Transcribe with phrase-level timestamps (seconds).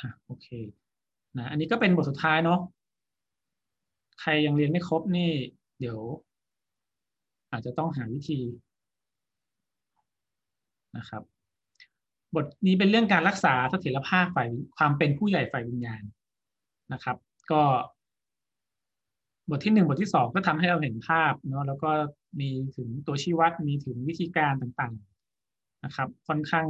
[0.00, 0.46] อะโอเค
[1.38, 2.60] นะอันนี้ก็เป็นบทสุดท้ายเนาะ
[4.20, 5.30] ใครยังเรียนไม่ครบนี่
[5.80, 5.98] เดี๋ยว
[7.50, 8.40] อาจจะต้องหาวิธี
[10.96, 11.22] นะครับ
[12.34, 16.02] บทนี้เป็นเรื่องการรักษาเสถียรภาพฝ่ายความเป็นผู้ใหญ่ฝ่ายวิญญาณ
[16.92, 17.16] นะครับ
[17.52, 17.62] ก็
[19.50, 21.90] บทที่หนึ่งบทที่สองก็ทำให้เราเห็นภาพเนาะแล้วก็
[22.40, 26.66] มีถึงตัวชี้วัดมีถึงวิธีการต่างๆนะครับ ค่อนข้าง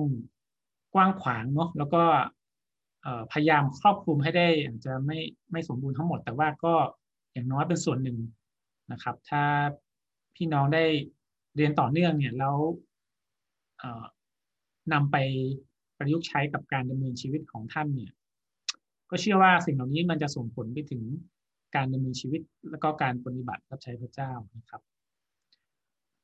[0.95, 2.02] กว้างขวางเนาะแล้วก็
[3.32, 5.19] พยายามครอบคลุมให้ได้อาจจะไม่
[5.52, 6.74] ไม่สมบูรณ์ทั้งหมด แต่ว่าก็
[7.33, 8.19] อย่างน้อยเป็นส่วนหนึ่ง
[8.92, 9.42] นะครับ ถ้า
[10.37, 10.84] พี่น้องได้
[11.56, 12.56] เรียนต่อเนื่องเนี่ยแล้ว
[14.92, 15.16] นำไป
[15.98, 18.12] ประยุกต์ใช้กับการดำเนินชีวิตของท่านเนี่ย
[19.11, 21.02] ก็เชื่อว่าสิ่งเหล่านี้มันจะส่งผลไปถึง
[21.77, 24.83] การดำเนินชีวิตแล้วก็การปฏิบัติรับใช้พระเจ้านะครับ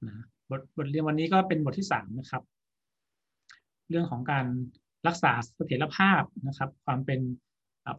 [0.07, 0.15] นะ
[0.51, 2.43] บทบทเรียนวันนี้ก็เป็นบทที่สามนะครับ
[3.91, 4.47] เรื่องของการ
[5.07, 7.21] รักษาเสถียรภาพนะครับ ความเป็น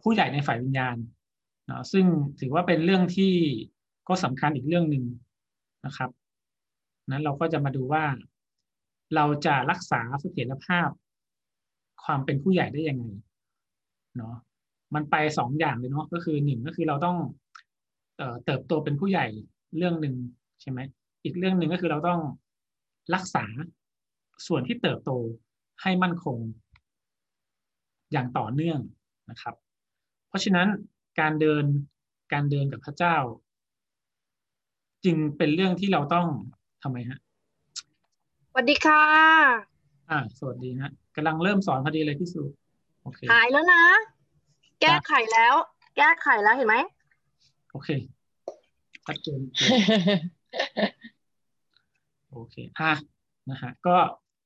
[0.02, 0.96] ผู้ใหญ่ในฝ่ายวิญญาณ
[1.70, 2.06] นะซึ่ง
[2.40, 3.34] ถือว่าเป็นเรื่องที่
[4.08, 5.04] ก็สำคัญอีกเรื่องหนึ่ง
[5.86, 6.10] นะครับ
[7.10, 8.04] นั้นเราก็จะมาดูว่า
[9.14, 10.88] เราจะรักษาเสถียรภาพ
[12.04, 13.06] ความเป็นผู้ใหญ่ได้ยังไง
[14.16, 14.36] เนาะ
[14.94, 17.18] มันไปสองอย่างเลยเนาะก็คือหนึ่งก็คือเราต้อง
[18.44, 19.26] เติบโตเป็นผู้ใหญ่
[19.76, 20.14] เรื่องหนึ่ง
[20.60, 20.80] ใช่ไหม
[21.24, 22.20] อีกเรื่องหนึ่งก็คือเราต้อง
[23.14, 23.44] รักษา
[24.46, 25.10] ส่วนที่เติบโต
[25.82, 26.38] ให้มั่นคง
[28.14, 28.80] อย่างต่อเนื่อง
[29.30, 29.54] นะครับ
[30.28, 30.68] เพราะฉะนั้น
[31.20, 31.64] การเดิน
[32.32, 33.16] การเดินกับพระเจ้า
[35.04, 36.26] จึงเป็นเรื่องที่เราต้อง
[36.82, 37.18] ทำไมฮะ
[38.50, 39.02] สวัสดีค่ะ
[40.10, 42.42] อ่า สวัสดีนะกำลังเริ่มสอนพอดีเลยพี่สุ
[43.02, 43.82] โอเคหายแล้วนะ
[44.80, 45.54] แก้ไขแล้ว
[45.96, 46.76] แก้ไขแล้วเห็นไหม
[47.70, 47.88] โอเค
[49.06, 49.40] ชัดเจน
[52.30, 52.92] โอเคอะ
[53.50, 53.96] นะฮะก็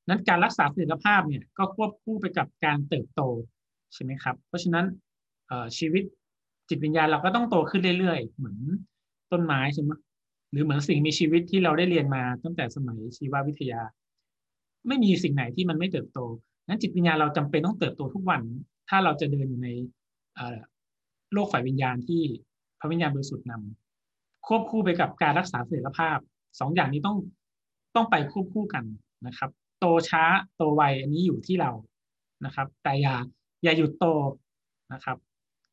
[0.09, 3.23] นั้นการรักษาสถิรภาพเนี่ย ก็ควบคู่ไปกับการเติบโต
[3.95, 4.87] ใช่ไหมครับ เพราะฉะนั้น
[5.79, 6.05] ชีวิต
[6.69, 8.59] จิตวิญญาณเราก็ต้องโตขึ้นเรื่อยๆ เหมือน
[9.33, 9.93] ต้นไม้ใช่ไหม
[10.51, 13.81] หรือเหมือนสิ่งมีชีวิตที่เราได้เรียนมาตั้งแต่สมัยชีววิทยา
[14.87, 16.19] ไม่มีสิ่งไหนที่มันไม่เติบโต
[16.69, 18.41] นั้นจิตวิญญาณเราจำเป็นต้องเติบโตทุกวัน
[18.89, 19.69] ถ้าเราจะเดินอยู่ใน
[21.33, 22.23] โลกฝ่ายวิญญาณที่
[22.79, 26.19] พระวิญญาณบริสุทธิ์นำควบคู่ไปกับการรักษาเสถียรภาพ
[26.61, 27.17] สองอย่างนี้ต้อง
[27.97, 28.85] ต้องไปควบคู่กัน
[29.27, 29.51] นะครับ
[29.81, 30.25] โตช้า
[30.57, 31.71] โตไวอันนี้อยู่ที่เรา
[32.45, 33.17] นะครับ แต่อย่า
[33.63, 34.05] อย่าหยุดโต
[34.93, 35.17] นะครับ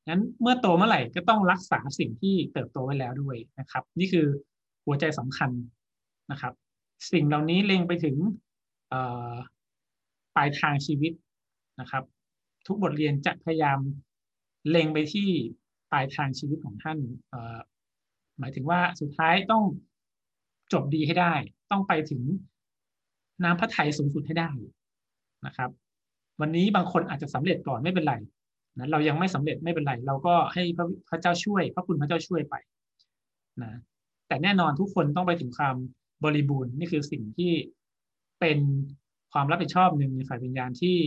[0.07, 4.27] งั้นเมื่อโตเมื่อไหร่ก็ต้องรักษาสิ่งที่เติบโตไว้แล้วด้วยนะครับ นี่คือ
[4.85, 5.51] หัวใจสำคัญ
[6.31, 6.53] นะครับ
[7.11, 8.15] สิ่งเหล่านี้เล็งไปถึง
[10.35, 11.13] ปลายทางชีวิต
[11.79, 12.03] นะครับ
[12.67, 13.79] ทุกบทเรียนจะพยายาม
[14.69, 15.29] เล็งไปที่
[15.91, 16.97] ปลายทางชีวิตของท่าน
[18.39, 19.63] หมายถึงว่าสุดท้ายต้อง
[20.73, 21.33] จบดีให้ได้
[21.71, 22.21] ต้องไปถึง
[23.43, 24.49] น้ำพระทัยสูงสุดให้ได้
[25.45, 25.69] นะครับ
[26.41, 28.13] วันนี้บางคนอาจจะสำเร็จก่อนไม่เป็นไร
[28.77, 32.55] นะเรายังไม่สำเร็จไม่เป็นไร เราก็ให้พระพระเจ้าช่วย พระคุณพระเจ้าช่วยไป
[33.63, 33.71] นะ
[34.27, 35.75] แต่แน่นอนทุกคนต้องไปถึงความ
[36.23, 37.51] บริบูรณ์นี่คือสิ่งที่
[38.39, 38.59] เป็น
[39.31, 40.97] ความรับผิดชอบหนึ่งในฝ่ายวิญญาณที่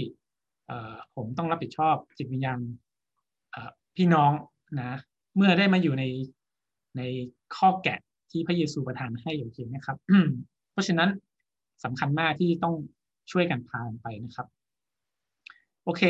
[1.14, 2.58] ผมต้องรับผิดชอบจิตวิญญาณ
[3.96, 4.32] พี่น้อง
[4.80, 4.98] นะ
[5.36, 6.04] เมื่อได้มาอยู่ใน
[6.96, 7.02] ใน
[7.56, 7.98] ข้อแกะ
[8.30, 9.96] ที่พระเยซูประทานให้อย่างเช่นนะครับ
[10.72, 11.08] เพราะฉะนั้น
[11.84, 12.74] สำคัญมากที่ต้อง
[13.32, 14.46] ช่วยกันพาไปนะครับ
[15.88, 16.04] โอเค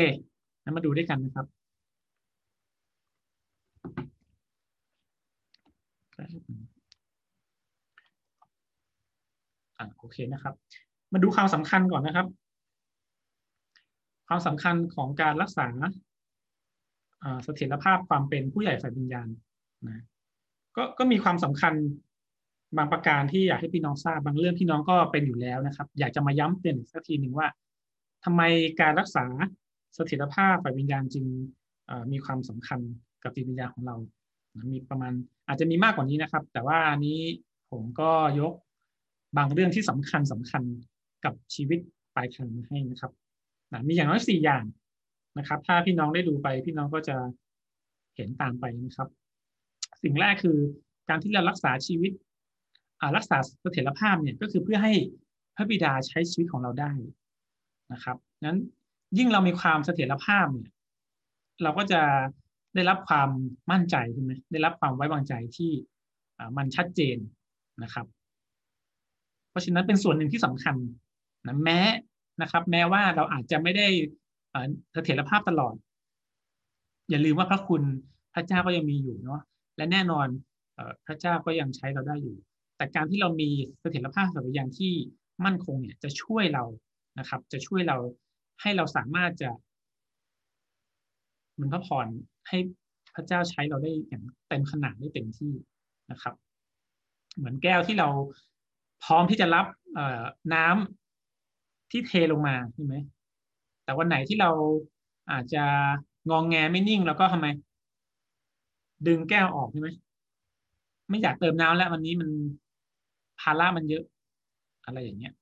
[0.63, 1.45] งั้นมาดูด้วยกันนะครับ
[9.77, 10.53] อ่าโอเคนะครับ
[11.13, 12.27] มาดูความสำคัญก่อนนะครับ
[14.27, 15.67] ความสำคัญของการรักษา
[17.43, 19.27] เสถียรภาพความเป็นผู้ใหญ่ฝ่ายวิญญาณ
[19.87, 20.03] นะ
[20.75, 21.73] ก็ก็มีความสำคัญ
[22.77, 27.47] บางประการที่อยากให้พี่น้องทราบ บางเรื่องพี่น้องก็เป็นอยู่แล้วนะครับ อยากจะมาย้ำเตือนสักทีหนึ่งว่า
[28.25, 28.41] ทำไม
[28.81, 29.25] การรักษา
[29.97, 31.25] สถียรภาพฝ่ายวิญญาณจึง
[32.11, 32.79] มีความสำคัญ
[33.23, 33.95] กับจิตวิญญาณของเรา
[34.73, 35.13] มีประมาณ
[35.47, 37.19] อาจจะมีมากกว่านี้นะครับ แต่ว่านี้
[37.71, 38.53] ผมก็ยก
[39.37, 40.63] บางเรื่องที่สำคัญสำคัญ
[41.25, 41.79] กับชีวิต
[42.15, 43.11] ปลายทางมาให้นะครับ
[43.87, 44.63] มีอย่างน้อยสี่อย่าง
[45.37, 47.15] นะครับ ถ้าพี่น้องได้ดูไปพี่น้องก็จะ
[48.15, 49.09] เห็นตามไปนะครับ
[50.03, 50.57] สิ่งแรกคือ
[51.09, 52.11] การที่เรารักษาชีวิต
[53.17, 54.93] รักษาเสถียรภาพเนี่ยก็คือเพื่อให้
[55.55, 56.91] พระบิดาใช้ชีวิตของเราได้
[57.93, 58.57] นะครับนั้น
[59.17, 60.69] ยิ่งเรามีความเสถียรภาพเนี่ย
[61.63, 62.01] เราก็จะ
[62.75, 63.29] ได้รับความ
[63.71, 65.71] มั่นใจใช่ไหมได้รับความไว้วางใจที่
[66.57, 67.17] มันชัดเจน
[67.83, 68.05] นะครับ
[69.49, 70.75] เพราะฉะนั้นเป็นส่วนหนึ่งที่สำคัญ
[71.47, 71.79] นะแม้
[72.41, 73.87] นะครับ แม้ว่าเราอาจจะไม่ได้
[74.93, 75.75] เสถียรภาพตลอด
[77.09, 77.83] อย่าลืมว่าพระคุณ
[78.33, 79.41] พระเจ้าก็ยังมีอยู่เนาะ
[79.77, 80.27] และแน่นอน
[81.05, 82.35] พระเจ้าก็ยังใช้เราได้อยู่
[82.77, 84.93] แต่การที่เรามีเสถียรภาพสัมปทานที่
[85.45, 86.65] มั่นคงเนี่ยจะช่วยเรา
[87.19, 87.97] นะครับ จะช่วยเรา
[88.61, 89.49] ให้เราสามารถจะ
[91.59, 92.07] มันพระพร
[92.47, 92.57] ให้
[93.15, 95.53] พระเจ้าใช้เราได้อย่างเต็มขนาดได้เต็มที่
[96.11, 96.33] นะครับ
[97.37, 98.07] เหมือนแก้วที่เรา
[99.03, 100.23] พร้อมที่จะรับเอ่อ
[100.53, 102.95] น้ำที่เทลงมาใช่ไหม
[103.83, 104.51] แต่วันไหนที่เรา
[105.31, 105.63] อาจจะ
[106.29, 107.47] งองแงไม่นิ่งแล้วก็ทำไม
[109.07, 109.89] ดึงแก้วออกใช่ไหม
[111.09, 112.29] ไม่อยากเติมน้ำแล้ววันนี้มัน
[113.39, 114.03] ภาระมันเยอะ
[114.85, 115.33] อะไรอย่างเงี้ย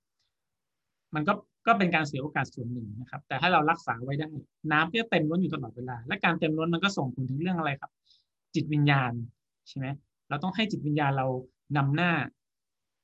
[1.15, 1.33] มันก็
[1.67, 4.27] ก็เป็นการเสียโอกาสส่วนหนึ่งนะครับ แต่ถ้าเรารักษาไว้ได้
[4.71, 7.91] น้ำก็เต็มล้นอยู่ตลอดเวลา และการเต็มล้นมันก็ส่งผลถึงเรื่องอะไรครับ
[8.55, 9.11] จิตวิญญาณ
[9.67, 9.87] ใช่ไหม
[10.29, 11.27] เราต้องให้จิตวิญญาณเรา
[11.77, 12.11] นำหน้า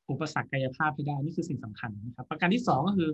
[0.10, 3.10] อุปสรรคกายภาพให้ได้นี่คือสิ่งสำคัญนะครับ ประการที่สองก็คือ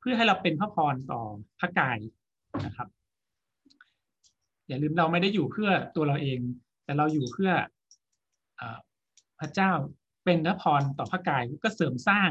[0.00, 1.22] เพื่อให้เราเป็นพระพรต่อ
[1.60, 1.98] พระกาย
[2.66, 2.88] นะครับ
[4.68, 6.40] อย่าลืมเราไม่ได้อยู่เพื่อตัวเราเอง
[6.84, 7.50] แต่เราอยู่เพื่อ
[8.60, 8.62] อ
[9.40, 9.70] พระเจ้า
[10.24, 12.30] เป็นพระพรต่อพระกายก็เสริมสร้าง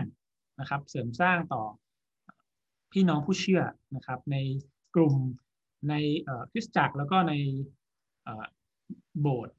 [0.60, 1.64] นะครับ เสริมสร้างต่อ
[2.92, 3.62] พี่น้องผู้เชื่อ
[3.96, 4.38] นะครับใน
[4.96, 5.16] กลุ่ม
[5.90, 5.94] ใน
[6.52, 7.34] คริสตจักรแล้วก็ใน
[9.22, 9.56] โบสถ์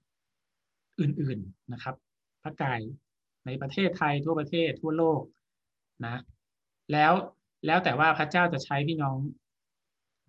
[1.01, 1.95] อื่นๆนะครับ
[2.43, 2.81] พระกาย
[3.47, 5.23] ในประเทศไทยทั่วประเทศทั่วโลก
[6.05, 6.23] นะ
[6.93, 7.13] แล้ว
[7.67, 9.17] แล้วแต่ว่าพระเจ้าจะใช้พี่น้อง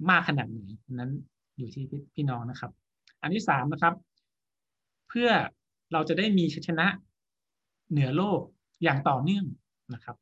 [0.09, 0.61] มากขนาดไหน
[0.93, 1.11] นั้น
[1.57, 1.83] อยู่ที่
[2.15, 2.71] พี่น้องนะครับ
[3.21, 3.93] อันที่สามนะครับ
[5.09, 5.29] เพื่อ
[5.93, 6.87] เราจะได้มีชัยชนะ
[7.91, 8.39] เหนือโลก
[8.83, 9.45] อย่างต่อเนื่อง
[9.93, 10.15] นะครับ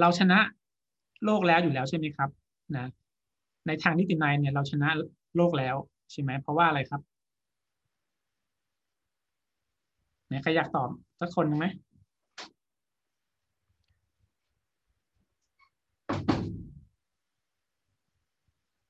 [0.00, 0.38] เราชนะ
[1.24, 2.30] โลกแล้วอยู่แล้วใช่ไหมครับ
[2.76, 2.86] นะ
[3.66, 4.88] ในทางนิตินัยเนี่ยเราชนะ
[5.36, 5.76] โลกแล้ว
[6.12, 7.00] ใช่ไหมเพราะว่าอะไรครับ
[10.28, 10.88] เนี่ยใครอยากตอบ
[11.20, 11.66] สักคนไหม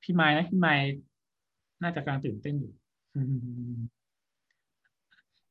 [0.03, 0.73] พี่ไม้นะพี่ไม้
[1.83, 2.71] น่าจะกำลังตื่นเต้นอยู่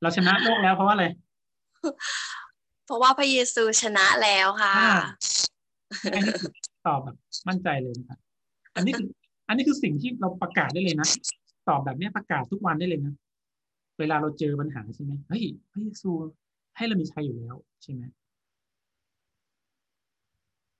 [0.00, 1.06] เราชนะโลกแล้วเพราะว่าอะไร
[2.86, 4.74] เพราะว่าพระเยซูชนะแล้วค่ะ
[6.12, 6.34] อันนี้
[6.86, 7.16] ตอบแบบ
[7.48, 8.18] มั่นใจเลยครับ
[8.76, 9.08] อันนี้คือ
[9.48, 11.08] อันนี้คือสิ่งที่เราประกาศได้เลยนะ
[11.68, 13.14] ตอบแบบนี้ประกาศทุกวันได้เลยนะ
[13.98, 16.10] เวลาเราเจอปัญหาใช่ไหมเฮ้ยพระเยซู
[16.76, 18.02] ให้เรามีชัยอยู่แล้วใช่ไหม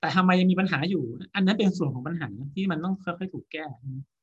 [0.00, 1.02] แต่ทำไมยังมีปัญหาอยู่
[1.34, 3.64] อันนั้นเป็นส่วนของปัญหาที่มันต้องค่อยๆถูกแก้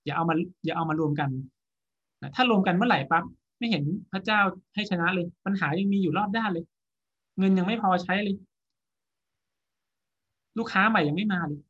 [0.05, 0.35] อย่าเอามา
[0.65, 1.29] อย่าเอามารวมกัน
[2.21, 3.23] นะถ้ารวมกันเมื่อไหร่ปั๊บ
[3.59, 4.39] ไม่เห็นพระเจ้า
[4.75, 6.65] ให้ชนะเลย ปัญหายังมีอยู่รอบด้านเลย
[7.37, 8.35] เงินยังไม่พอใช้เลย
[10.57, 11.61] ลูกค้าใหม่ยังไม่มาเลย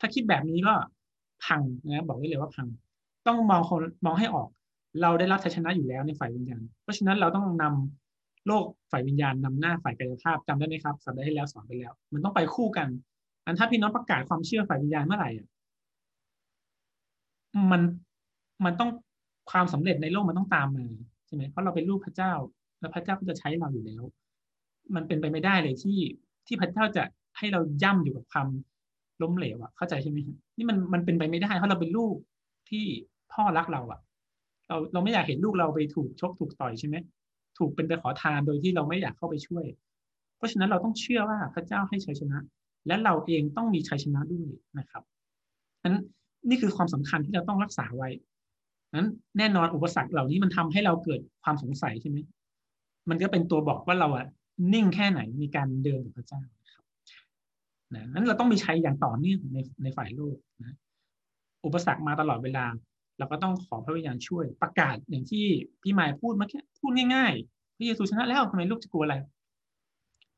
[0.00, 0.74] ถ้าคิดแบบนี้ก็
[1.44, 2.66] พังนะบอกได้เลยว่าพัง
[3.26, 4.48] ต้องมองคนมองให้ออก
[5.02, 12.88] เราได้รับชัยชนะอยู่แล้วในฝ่ายวิญญาณ เพราะฉะนั้นเราต้องนำโลกฝ่ายวิญญาณนำหน้าฝ่ายกายภาพจำได้ไหมครับสัปดาห์ที่แล้วสอนไปแล้ว มันต้องไปคู่กัน
[13.44, 15.48] อันถ้าพี่น้องประกาศความเชื่อฝ่ายวิญญาณเมื่อไหร่อะ
[17.70, 17.82] มัน
[18.64, 18.90] มันต้อง
[19.50, 20.86] ความสำเร็จในโลกมันต้องตามมา
[21.26, 22.32] ใช่ไหมเพราะเราเป็นลูกพระเจ้า
[22.80, 24.02] แล้วพระเจ้าก็จะใช้เราอยู่แล้ว
[24.94, 25.98] มันเป็นไปไม่ได้เลยที่
[26.46, 27.02] ที่พระเจ้าจะ
[27.38, 28.48] ให้เราย่ำอยู่กับความ
[29.22, 30.18] ล้มเหลวอะเข้าใจใช่ไหม
[30.56, 32.14] นี่มันมันเป็นไปไม่ได้เพราะเราเป็นลูก
[32.70, 32.84] ที่
[33.32, 34.00] พ่อรักเราอะ
[34.68, 36.96] เราเราไม่อยากเห็นลูกเราไปถูกชกถูกต่อยใช่ไหม
[37.58, 39.64] ถูกเป็นไปขอทานโดยที่เราไม่อยากเข้าไปช่วย
[40.36, 42.38] เพราะฉะนั้นเราต้องเชื่อว่าพระเจ้าให้ชัยชนะ
[42.86, 45.02] และเราเองต้องมีชัยชนะด้วยนะครับ
[45.84, 45.96] นั้น
[46.48, 48.08] นี่คือความสำคัญที่เราต้องรักษาไว้
[48.94, 49.08] นั้น
[49.38, 52.18] แน่นอนอุปสรรคเหล่านี้มันทำให้เราเกิดความสงสัยใช่ไหม
[53.10, 54.26] มันก็เป็นตัวบอกว่าเราอะ
[54.72, 56.42] นิ่งแค่ไหนมีการเดินกับพระเจ้า
[57.94, 60.76] นะนั้นเราต้องมีใชัยอย่างต่อเนื่องในในฝ่ายโลกนะ
[61.64, 62.66] อุปสรรคมาตลอดเวลา
[63.18, 65.46] เราก็ต้องขอพระวิญญาณช่วยประกาศอย่างที่
[65.82, 69.16] พี่หมายพูดเมื่อกี้พูดง่ายๆพระเยซูชนะแล้วทำไมลูกจะกลัวอะไร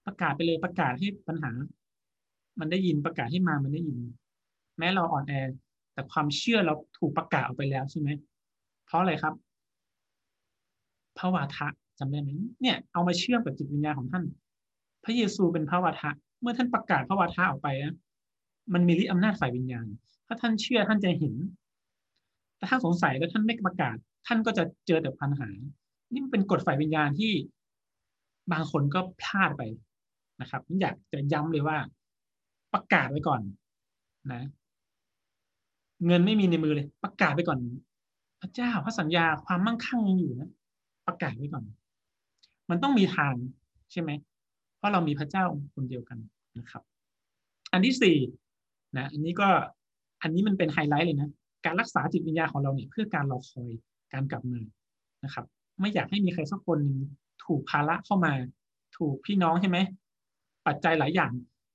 [0.07, 1.51] ประกาศไปเลยประกาศให้ปัญหา
[2.61, 3.99] มันได้ยินประกาศให้มามันได้ยิน
[4.79, 5.33] แม้เราอ่อนแอ
[5.95, 8.09] แต่ความเชื่อเราถูกประกาศออกไปแล้วใช่ไหม
[8.87, 9.35] เพราะอะไรครับ
[11.19, 12.31] พระวาทะจำได้ไหม
[12.63, 14.25] เนี่ยเอามาเชื่อมกับจิตวิญญาณของท่าน
[15.05, 16.11] พระเยซูเป็นพระวาทะ
[16.43, 17.95] เมื่อท่านประกาศพระวาทะออกไปนะ
[18.75, 19.87] มันมีฤทธิ์อำนาจฝ่ายวิญญาณ
[20.27, 21.35] ถ้าท่านเชื่อท่านจะเห็น
[22.57, 23.97] แต่ถ้าสงสัยแล้วท่านไม่ประกาศ
[24.27, 25.49] ท่านก็จะเจอแต่ปัญหา
[26.13, 27.33] นี่มันเป็นกฎฝ่ายวิญญาณที่
[28.53, 29.63] บางคนก็พลาดไป
[30.41, 31.77] นะครับอยากจะย้ำเลยว่า
[32.75, 33.41] ประกาศไว้ก่อน
[34.33, 34.43] นะ
[36.07, 37.59] เงินไม่มีในมือเลย ประกาศไปก่อน
[38.41, 40.51] พระเจ้าพระสัญญาความมั่งคั่งยังอยู่นะ
[41.07, 41.65] ประกาศไว้ก่อน
[42.71, 43.35] มันต้องมีทาง
[43.93, 44.11] ใช่ไหม
[44.83, 46.19] ราะเรามีพระเจ้าคนเดียวกัน
[46.59, 46.83] นะครับ
[47.73, 48.17] อันที่สี่
[48.97, 49.49] นะอันนี้ก็
[50.23, 51.31] อันนี้มันเป็นไฮไลท์เลยนะ
[51.67, 53.71] การรักษาจิตวิญญาณของเราเนี่ยเพื่อการรอคอย
[54.13, 54.61] การกลับมา
[55.25, 55.45] นะครับ
[55.81, 56.99] ไม่อยากให้มีใครสักคนหนึ่ง
[57.45, 58.33] ถูกภาระเข้ามา
[58.97, 59.79] ถูกพี่น้องใช่ไหม
[60.67, 61.33] ปัจจัยหลายอย่าง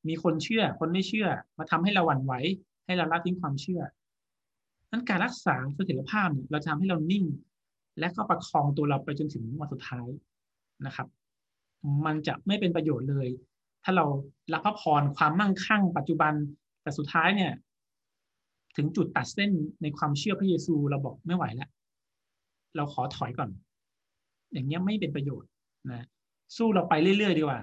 [0.07, 2.33] มีคนเชื่อ คนไม่เชื่อ มาทำให้เราหวั่นไหว
[2.85, 3.81] ให้เราละทิ้งความเชื่อ
[4.91, 7.25] นั้นการรักษาเสถียรภาพเนี่ยเราจะทำให้เรานิ่ง
[7.99, 10.07] และก็ประคองตัวเราไปจนถึงวันสุดท้าย
[10.85, 11.07] นะครับ
[12.05, 13.27] มันจะไม่เป็นประโยชน์เลย
[13.83, 14.05] ถ้าเรา
[14.53, 16.33] รับพระพรความมั่งคั่ง ปัจจุบัน
[16.81, 17.51] แต่สุดท้ายเนี่ย
[18.75, 19.51] ถึงจุดตัดเส้น
[19.81, 21.69] ในความเชื่อพระเยซูเราบอกไม่ไหวแล้ว
[22.75, 23.49] เราขอถอยก่อน
[24.53, 25.49] อย่างเงี้ยไม่เป็นประโยชน์
[25.91, 26.05] นะ
[26.57, 27.59] สู้เราไปเรื่อยๆดีกว่า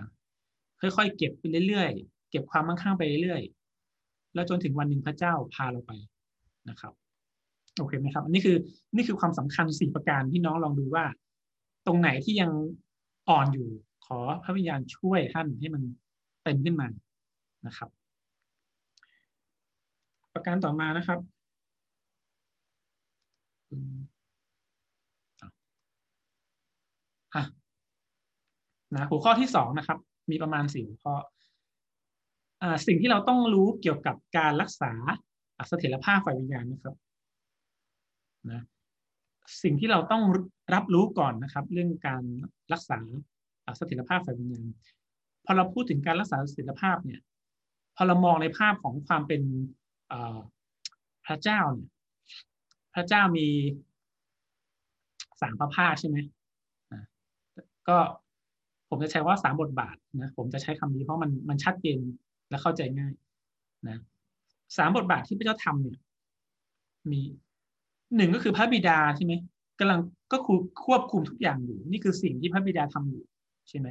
[0.81, 5.93] ค่อยๆเก็บไปเรื่อยๆเก็บความมั่งคั่งไปเรื่อยๆแล้วจนถึงวันหนึ่งพระเจ้าพาเราไป
[6.69, 6.93] นะครับ
[7.79, 8.57] โอเคไหมครับอันนี้คือ
[8.97, 11.05] นี่คือความสำคัญสี่ประการที่น้องลองดูว่า
[11.87, 12.51] ตรงไหนที่ยัง
[13.29, 13.69] อ่อนอยู่
[14.05, 15.83] ขอพระวิญญาณช่วยท่านให้มัน
[16.43, 16.87] เต็มขึ้นมา
[17.67, 17.91] นะครับ
[20.33, 21.19] ประการต่อมานะครับ
[27.35, 27.43] อะ
[28.95, 29.99] นะหัวข้อที่สองนะครับ
[30.31, 31.15] มีประมาณสี่หัวข้อ
[32.63, 34.93] อ่าสิ่งที่เราต้องรู้เกี่ยวกับการรักษา
[35.69, 36.95] เสถียรภาพฝ่ายวิญญาณนะครับ
[38.51, 38.63] นะ
[39.63, 40.23] สิ่งที่เราต้อง
[40.75, 42.23] รับรู้ก่อนนะครับ เรื่องการ
[42.73, 42.99] รักษา
[43.77, 44.67] เสถียรภาพฝ่ายวิญญาณ
[45.45, 47.21] พอเราพูดถึงการรักษาเสถียรภาพเนี่ย
[47.97, 49.43] พอเรามองในภาพของความเป็น
[51.27, 51.89] พระเจ้าเนี่ย
[52.95, 53.47] พระเจ้ามี
[55.41, 56.17] สามพระภาคใช่ไหม
[57.89, 57.97] ก็
[58.89, 61.99] ผมจะใช้ว่าสามบทบาทนะผมจะใช้คำนี้เพราะมันมันชัดเจน
[62.51, 63.15] และเข้าใจง่าย
[63.89, 63.99] นะ
[64.77, 65.99] สามบทบาทที่พระเจ้าทำเนี่ย
[67.11, 67.21] มี
[68.17, 69.33] หนึ่งก็คือพระบิดาใช่ไหม
[69.79, 70.01] กำลัง
[70.33, 73.25] ก็คือควบคุมทุกอย่างอยู่ นี่คือสิ่งที่พระบิดาทำอยู่
[73.69, 73.89] ใช่ไหม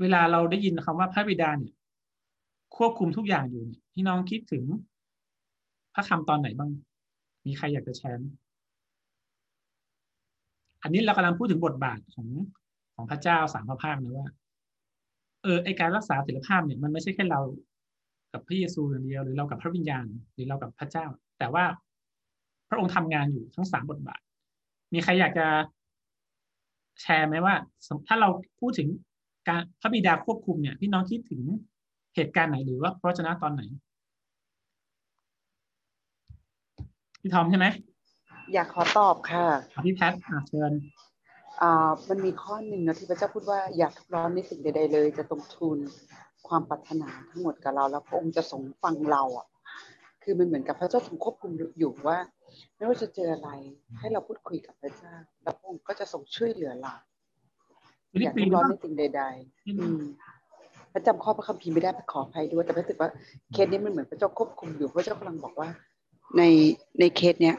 [0.00, 1.74] เวลาเราได้ยินคำว่าพระบิดาเนี่ย
[2.76, 4.64] ควบคุมทุกอย่างอยู่เนี่ยที่น้องคิดถึง
[5.94, 6.70] พระคำตอนไหนบ้าง
[7.46, 8.30] มีใครอยากจะแชร์
[10.82, 12.28] อันนี้เรากำลังพูดถึงบทบาทของ
[12.94, 14.28] ของพระเจ้าสามพระภาคนะว่า
[15.42, 17.40] เออไอการรักษาศิลภาพเนี่ยมันไม่ใช่แค่เรา
[18.32, 21.06] กับพระเยซูอย่างเดียว หรือเรากับพระวิญญาณ หรือเรากับพระเจ้า
[21.38, 21.64] แต่ว่า
[22.68, 24.20] พระองค์ทำงานอยู่ทั้งสามบทบาท
[24.94, 25.46] มีใครอยากจะ
[27.00, 27.54] แชร์ไหมว่า
[28.06, 28.28] ถ้าเรา
[28.60, 28.88] พูดถึง
[29.48, 31.42] การพระบิดาควบคุมเนี่ยพี่น้องคิดถึง
[32.14, 33.62] เหตุการณ์ไหนหรือว่าพระชนะตอนไหน
[37.20, 37.66] พี่ทอมใช่ไหม
[38.54, 39.44] อยากขอตอบค่ะ
[39.86, 40.12] พี่แพท
[40.48, 40.72] เชิญ
[41.62, 45.78] อ่ามันมีข้อหนึ่งนะที่พระเจ้าพูดว่าอยากทุกร้อนในสิ่งใดๆเลย จะตรงทุน
[46.48, 49.46] ความปรารถนาทั้งหมดกับเราแล้วพระองค์จะทรงฟังเราอะ
[50.22, 52.18] คือมันเหมือนกับพระเจ้าทรงควบคุมอยู่ว่า
[52.76, 53.50] ไม่ว่าจะเจออะไร
[53.98, 56.94] ให้เราพูดคุยกับพระเจ้าแล้วพระองค์ก็จะทรงช่วยเหลือเรา
[58.22, 60.00] อยากทุกร้อนในสิ่งใดๆอืม
[60.94, 63.10] พระจำข้อพระคัมภีร์ไม่ได้ขออภัยด้วย แต่พระรู้สึกว่า
[63.52, 65.68] เคสนี้มันเหมือนพระเจ้าควบคุมอยู่พระเจ้ากำลังบอกว่า
[66.36, 66.42] ใน
[67.00, 67.56] ในเคสเนี้ย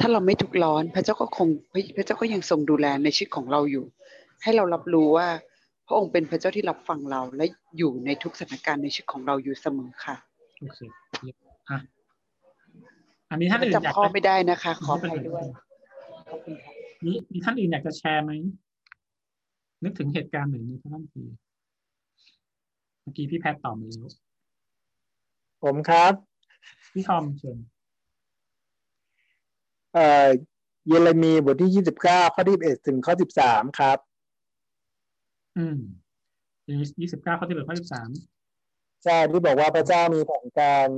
[0.00, 1.48] ถ้าเราไม่ทุกร้อน พระเจ้าก็คง
[1.96, 3.84] พระเจ้าก็ยังทรงดูแลในชีวิตของเราอยู่
[4.42, 5.28] ให้เรารับรู้ว่า
[5.86, 7.44] พระองค์เป็นพระเจ้าที่รับฟังเราและ
[7.78, 10.16] อยู่ในทุกสถานการณ์ในชีวิตของเราอยู่เสมอค่ะ
[10.60, 10.78] โอเค
[11.70, 11.78] อะ
[13.32, 15.44] อันนี้ท่านอื่นอยากจำข้อไม่ได้นะคะ ขอไปด้วย
[16.28, 16.72] ขอบคุณค่ะ
[17.04, 18.30] มีมีท่านอื่นอยากจะแชร์ไหม
[19.84, 21.22] นึกถึงเหตุการณ์หนึ่งนี้ท่านที
[23.02, 24.10] เมื่อกี้พี่แพทย์ตอบมาแล้ว
[25.62, 26.12] ผมครับ
[26.92, 27.58] พี่ทอมเชิญ
[29.94, 30.26] เอ่อ
[30.86, 33.98] เยเรมีบทที่ยี่สิบเก้าข้อที่เอ็ดถึงข้อสิบสามครับ
[35.56, 35.78] อืม
[37.00, 38.08] ยี่สิบเก้าข้อที่เอ็ดข้อสิบสาม
[39.04, 40.88] ใช่ที่บอกว่าพระเจ้ามีแผนการ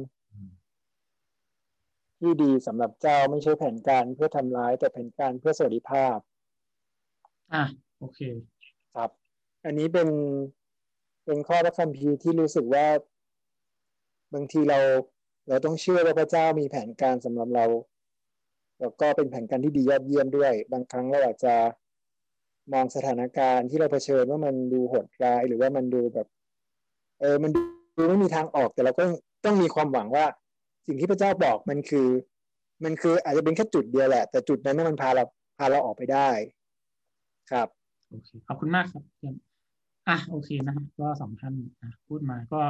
[2.25, 6.17] ที่ดีสำหรับเจ้าไม่ใช่แผนการเพื่อทำร้าย แต่แผนการเพื่อสวัสดิภาพ
[7.55, 7.65] อะ
[7.99, 8.21] โอเค
[8.95, 9.11] ครับ
[9.65, 10.09] อันนี้เป็น
[11.25, 12.87] เป็นข้อพระคัมภีร์ที่รู้สึกว่า
[14.35, 14.79] บางทีเรา
[15.49, 17.67] เราต้องเชื่อว่าพระเจ้ามีแผนการสำหรับเรา
[18.81, 21.55] แล้วก็เป็นแผนการที่ดียอดเยี่ยมด้วย บางครั้งเราอาจจะ
[22.73, 26.27] มองสถานการณ์ที่เราเผชิญว่ามันดูโหดร้ายหรือว่ามันดูแบบ
[27.21, 27.51] เออมัน
[27.97, 29.05] ดูไม่มีทางออกแต่เราก็
[29.45, 30.25] ต้องมีความหวังว่า
[30.87, 32.09] สิ่งที่พระเจ้าบอกมันคือ
[32.85, 35.25] มันคืออาจจะเป็นแค่จุดเดียวแหละ แต่จุดนั้นมันพาเรา
[35.59, 36.29] พาเราออกไปได้
[37.51, 37.69] ครับ
[38.09, 39.03] โอเคขอบคุณมากครับ
[40.09, 41.55] อะโอเคนะครับก็สองท่าน
[42.09, 42.61] พูดมาก็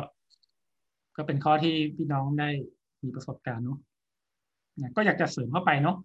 [1.17, 2.49] ก็เป็นข้อที่พี่น้องได้
[3.03, 3.79] มีประสบการณ์เนาะ
[4.97, 5.97] ก็อยากจะเสริมเข้าไปเนาะ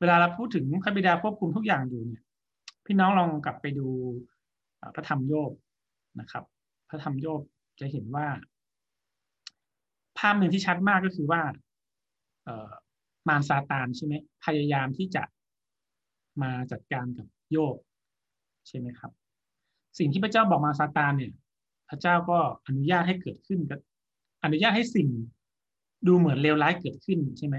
[0.00, 2.22] เวลาเราพูดถึงพระบิดาควบคุมทุกอย่างอยู่เนี่ย
[2.86, 3.88] พี่น้องลองกลับไปดู
[4.94, 5.52] พระธรรมโยบ
[6.20, 6.44] นะครับ
[6.88, 7.40] พระธรรมโยบ
[7.80, 8.26] จะเห็นว่า
[10.18, 11.42] ภาพหนึ่งที่ชัดมากก็คือว่า
[12.44, 12.70] เออ
[13.28, 15.22] มารซาตานใช่ไหมพยายามที่จะ
[16.42, 17.76] มาจัดการกับโยบ
[18.68, 19.12] ใช่ไหมครับ
[19.98, 21.32] สิ่งที่พระเจ้าบอกมาซาตานเนี่ย
[21.88, 23.60] พระเจ้าก็อนุญาตให้เกิดขึ้น
[24.44, 25.08] อนุญาตให้สิ่ง
[26.06, 27.56] ดูเหมือนเลวร้ายเกิดขึ้นใช่ไหม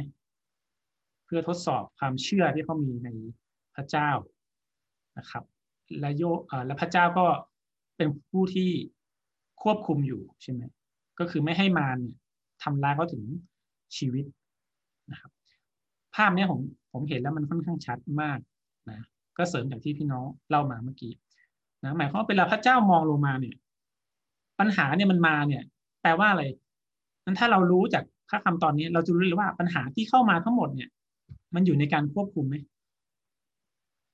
[1.26, 3.10] เพื่อทดสอบความเชื่อที่เขามีใน
[3.76, 4.10] พระเจ้า
[5.18, 5.44] นะครับ
[6.00, 6.24] และโย
[6.66, 7.26] และพระเจ้าก็
[7.98, 8.70] เป็นผู้ที่
[9.64, 10.62] ควบคุมอยู่ใช่ไหม
[11.20, 12.18] ก็คือไม่ให้มารเนี่ย
[12.64, 13.24] ทำร้ายเขาถึง
[13.98, 14.26] ชีวิต
[15.12, 15.32] นะครับ
[16.16, 16.60] ภาพนี้ผม
[16.94, 18.40] ผมเห็นแล้วมันค่อนข้างชัดมาก
[18.90, 19.06] นะ
[19.38, 21.14] ก็เสริมจากที่พี่น้องเล่ามาเมื่อกี้
[21.84, 23.56] นะหมายความว่าเวลาพระเจ้ามองลงมาเนี่ย
[24.60, 25.64] ปัญหาเนี่ยมันมาเนี่ย
[26.02, 26.44] แปลว่าอะไร
[27.26, 30.90] นั้นถ้าเรารู้จากถ้าคำตอนนี้ เราจะรู้เลยว่าปัญหาที่เข้ามาทั้งหมดเนี่ย
[31.56, 32.56] มันอยู่ในการควบคุมไหม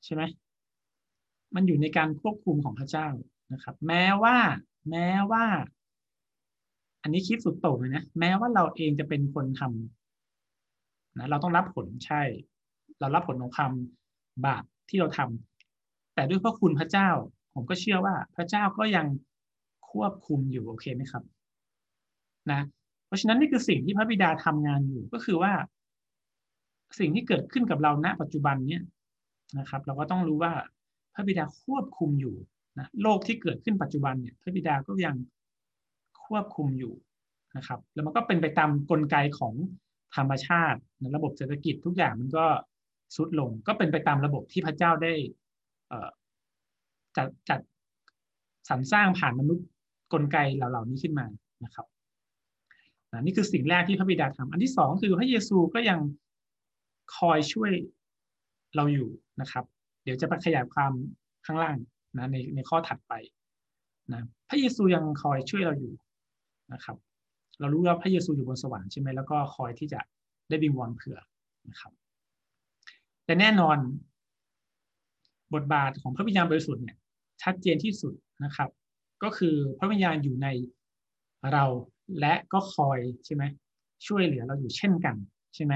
[0.05, 0.23] ใช่ไหม
[1.55, 3.07] มันอยู่ในการควบคุมของพระเจ้า
[3.53, 4.37] นะครับ แม้ว่า
[4.89, 5.45] แม้ว่า
[7.05, 12.21] อันนี้คิดสุดโต่งเลยนะ แม้ว่าเราเองจะเป็นคนทำนะเราต้องรับผลใช่
[12.99, 13.67] เรารับผลของควา
[14.45, 17.09] บาปที่เราทำแต่ด้วยพระคุณพระเจ้า
[17.53, 19.05] ผมก็เชื่อว่าพระเจ้าก็ยัง
[19.91, 21.23] ควบคุมอยู่โอเคไหมครับ
[22.51, 22.61] นะ
[23.05, 25.53] เพราะฉะนั้นนี่คือสิ่งที่พระบิดาทำงานอยู่ก็คือว่า
[26.99, 28.83] สิ่งที่เกิดขึ้นกับเราณ ปัจจุบันเนี่ย
[29.57, 30.53] นะครับ เราก็ต้องรู้ว่า
[31.13, 32.35] พระบิดาควบคุมอยู่
[32.79, 35.15] นะโลกที่เกิดขึ้นปัจจุบันเนี่ย พระบิดาก็ยัง
[36.27, 36.93] ควบคุมอยู่
[37.57, 39.53] นะครับ แล้วมันก็เป็นไปตามกลไกของ
[40.15, 42.45] ธรรมชาติในระบบเศรษฐกิจทุกอย่างมันก็
[43.15, 45.13] สุดลง ก็เป็นไปตามระบบที่พระเจ้าได้
[47.17, 47.59] จัดจัด
[48.69, 49.65] สรรสร้างผ่านมนุษย์
[50.13, 51.25] กลไกเหล่านี้ขึ้นมา
[51.63, 51.85] นะครับ
[53.21, 55.99] นี่คือสิ่งแรกที่พระบิดาทำอันที่สองคือพระเยซูก็ยัง
[57.17, 57.71] คอยช่วย
[58.75, 59.09] เราอยู่
[59.41, 59.63] นะครับ
[60.03, 60.91] เดี๋ยวจะไปขยายความ
[61.45, 61.77] ข้างล่าง
[62.17, 63.13] นะในในข้อถัดไป
[64.13, 65.93] นะพระเยซูยังคอยช่วยเราอยู่
[66.73, 66.97] นะครับ
[67.59, 69.99] เรารู้ว่าพระเยซูอยู่บนสวรรค์ใช่ไหมแล้วก็คอยที่จะ
[70.49, 71.19] ได้บิงวอนเผื่อ
[71.69, 71.93] นะครับ
[73.25, 73.77] แต่แน่นอน
[75.53, 76.97] บทบาทของพระวิญญาณบริสุทธิ์เนี่ย
[77.43, 78.69] ชัดเจนที่สุดนะครับ
[79.23, 80.47] ก็คือพระวิญญาณอยู่ใน
[81.51, 81.65] เรา
[82.19, 83.43] และก็คอยใช่ไหม
[84.07, 85.15] ช่วยเหลือเราอยู่เช่นกัน
[85.55, 85.73] ใช่ไหม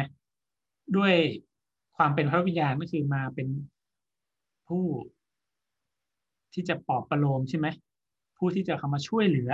[0.97, 1.13] ด้วย
[1.95, 3.47] ความเป็นพระวิญญาณก็คือมาเป็น
[4.67, 4.85] ผู้
[6.53, 7.67] ที่จะปลอบประโลมใช่ไหม
[8.37, 9.51] ผู้ที่จะเข้ามาช่วยเหลือ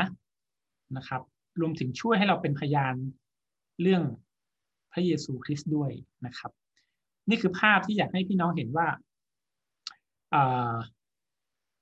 [0.98, 1.22] นะครับ
[1.60, 2.96] รวมถึงช่วยให้เราเป็นพยาน
[3.82, 4.04] เรื่อง
[4.92, 5.92] พระเยซูคริสต์ด้วย
[6.26, 6.52] นะครับ
[7.30, 8.88] นี่คือภาพที่อยากให้พี่น้องเห็นว่า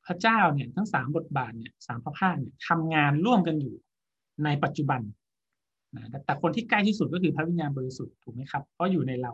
[0.06, 3.76] พระเจ้าเนี่ยทั้งสามบทบาทเนี่ยสามพระภาคเนี่ยทำงานร่วมกันอยู่
[4.44, 5.02] ในปัจจุบัน
[5.96, 9.32] นะแต่คนที่ใกล้ที่สุดก็คือพระวิญญาณบริสุทธิ์ถูกไหมครับเพราะอยู่ในเรา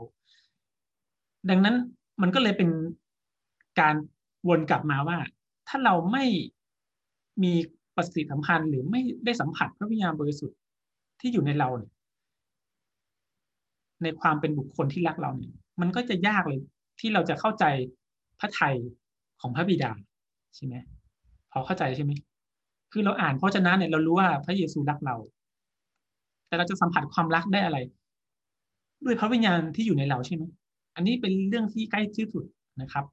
[1.49, 1.75] ดังนั้น
[2.21, 2.69] มันก็เลยเป็น
[3.79, 3.95] การ
[4.47, 5.17] วนกลับมาว่า
[5.67, 6.25] ถ้าเราไม่
[7.43, 7.53] มี
[7.99, 10.57] ประสิทธิสัมพันธ์หรือไม่ได้สัมผัสพระวิญญาณบริสุทธิ์
[11.19, 11.91] ที่อยู่ในเราเนี่ย
[14.03, 16.59] ในความเป็นบุคคลที่รักเราเนี่ย มันก็จะยากเลย
[16.99, 17.65] ที่เราจะเข้าใจ
[18.39, 18.75] พระไทย
[19.41, 19.91] ของพระบิดา
[20.55, 20.75] ใช่ไหม
[21.51, 22.11] พอเข้าใจใช่ไหม
[22.91, 25.15] คือเราอ่านเพราะฉะนั้นเนี่ยเรารู้ว่าพระเยซูรักเรา
[26.47, 27.77] แต่เราจะสัมผัสความรักได้อะไร
[29.05, 30.43] ด้วยพระวิญญาณที่อยู่ในเราใช่ไหม
[30.95, 32.45] อันนี้เป็นเรื่องที่ใกล้ที่สุด
[32.81, 33.05] นะครับ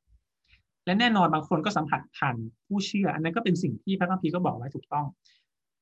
[0.86, 5.06] และแน่นอนบางคนก็สัมผัสผ่านผู้เชื่อ อันนั้นก็เป็นสิ่งที่พระคัมภีร์ก็บอกไว้ถูกต้อง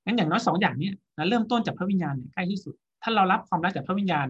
[0.05, 4.27] งั้นอย่างน้อยสองอย่างนี้นะเริ่มต้นจากพระวิญญาณใกล้ที่สุด ถ้าเรารับความรักจากพระวิญญาณ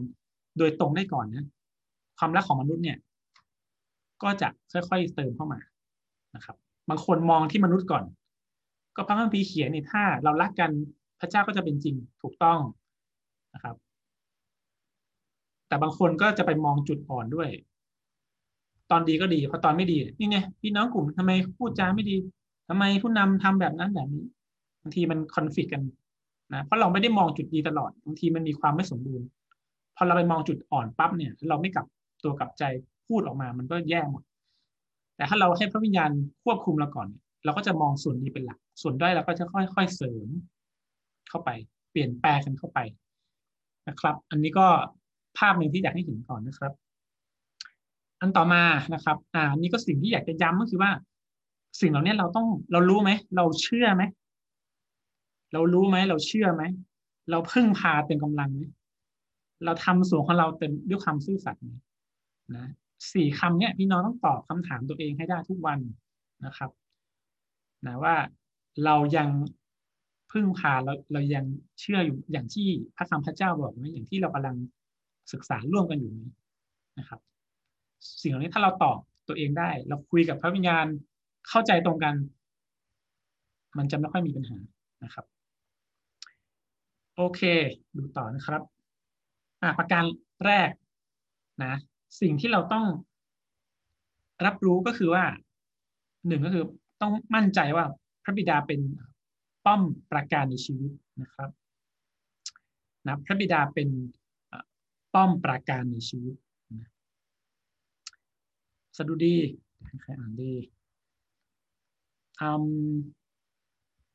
[0.58, 1.46] โดยตรงได้ก่อนนะ
[2.18, 2.98] ความรักของมนุษย์เนี่ย
[4.22, 5.60] ก็จะค่อยๆเติมเข้ามา
[6.34, 6.56] นะครับ
[6.88, 8.04] บางคนมองที่มนุษย์ก่อน
[8.96, 10.70] ก็พระคัมภีร์เขียนนี่ถ้า เรารักกัน
[11.20, 12.58] พระเจ้าก็จะเป็นจริงถูกต้อง
[13.54, 13.76] นะครับ
[15.68, 17.48] แต่บางคนก็จะไปมองจุดอ่อนด้วย
[18.94, 22.16] อนดีก็ดีพอตอนไม่ดี นี่ไงพี่น้องกลุ่มทำไมพูดจาไม่ดี
[22.68, 24.24] ทำไมผู้นำทำแบบนั้นแบบนี้
[24.82, 25.82] บางทีมันคอนฟ lict กัน
[26.54, 29.26] นะเพราะเราไม่ได้มองจุดดีตลอดบางทีมันมีความไม่สมบูรณ์
[29.96, 31.86] พอเราไปมองจุดอ่อนปั๊บเนี่ย เราไม่กลับ
[32.24, 32.64] ตัวกลับใจ
[33.08, 34.22] พูดออกมา มันก็แย่หมด
[35.16, 36.10] แต่ถ้าเราให้พระวิญญาณ
[36.44, 37.08] ควบคุมเราก่อน
[37.44, 40.28] เราก็จะมองส่วนดีเป็นหลัก ส่วนด้อยเราก็จะค่อยๆเสริม
[41.28, 41.50] เข้าไป
[41.90, 42.78] เปลี่ยนแปลงกันเข้าไป
[43.88, 44.66] นะครับ อันนี้ก็
[45.38, 46.72] ภาพหนึ่งที่อยากให้เห็นก่อนนะครับ
[48.24, 48.62] อันต่อมา
[48.94, 50.90] นะครับ อ่านี่ก็สิ่งที่อยากจะย้ำก็คือว่า
[51.80, 54.02] สิ่งเหล่านี้เราต้องเรารู้ไหมเราเชื่อไหม
[55.52, 56.62] เรารู้ไหมเราเชื่อไหม
[57.30, 58.64] เราพึ่งพาเป็นกำลังไหม
[59.64, 61.70] เราทำส่วนของเราเต็มด้วยความซื่อสัตย์ไหม
[62.56, 62.66] นะ
[63.12, 65.78] สี่คำเนี้ยพี่น้องต้องตอบคำถามตัวเองให้ได้ทุกวัน
[66.46, 66.70] นะครับ
[67.86, 68.14] นะว่า
[68.84, 69.28] เรายัง
[70.32, 71.44] พึ่งพาเราเรายัง
[71.80, 74.56] เชื่ออยู่อย่างที่พระคำพระเจ้าบอกไหมอย่างที่เรากำลัง
[75.32, 76.28] ศึกษาร่วมกันอยู่นี้
[76.98, 77.20] นะครับ
[78.22, 80.86] สิ่งเหล่านี้ถ้าเราตอบตัวเองได้ เราคุยกับพระวิญญาณ
[81.48, 82.14] เข้าใจตรงกัน
[83.78, 84.58] มันจะไม่ค่อยมีปัญหา
[85.04, 85.24] นะครับ
[87.16, 87.40] โอเค
[87.96, 88.62] ดูต่อนะครับ
[89.62, 90.04] อ่าประการ
[90.46, 90.70] แรก
[91.64, 91.74] นะ
[92.20, 92.86] สิ่งที่เราต้อง
[94.46, 95.24] รับรู้ก็คือว่า
[96.26, 96.64] หนึ่งก็คือ
[97.00, 97.84] ต้องมั่นใจว่า
[98.24, 98.80] พระบิดาเป็น
[99.64, 101.50] ป้อมประการในชีวิตนะครับ
[103.06, 103.88] นะพระบิดาเป็น
[105.14, 106.34] ป้อมประการในชีวิต
[108.96, 109.36] สดุดี
[110.02, 110.52] ใครอ่านดี
[112.40, 112.94] อืม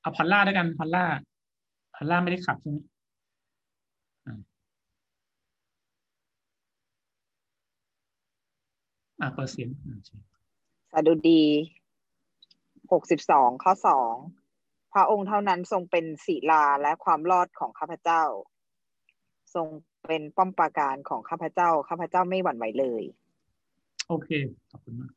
[0.01, 1.05] เอาพัลล่าด้วยกันพัลล่า
[1.95, 2.77] พัลล่าไม่ได้ขับใช่ไหม
[9.19, 9.69] อ่าเปิดเสียง
[10.91, 11.43] สดุดี
[12.91, 14.13] หกสิบสองข้อสอง
[14.93, 18.23] พระองค์เท่านั้นทรงเป็นศีลาและความรอดของข้าพเจ้า
[19.55, 19.67] ทรง
[20.07, 23.03] เป็นป้อมปราการของข้าพเจ้า ข้าพเจ้าไม่หวั่นไหวเลย
[24.09, 24.29] โอเค
[24.69, 25.13] ขอบคุณมาก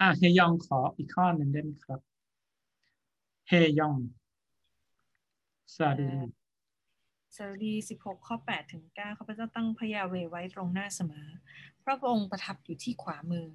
[0.00, 2.00] อะเฮยองขออีกข้อหนึ่งได้ไหมครับ
[3.48, 3.96] เฮยอง
[5.74, 6.06] สวัสดี
[7.36, 11.26] สดุดี16ข้อ8ถึง9ข้าพเจ้าตั้งพระยาเวไว้ตรงหน้าเสมอ
[11.84, 13.46] พระองค์ประทับอยู่ที่ขวามือ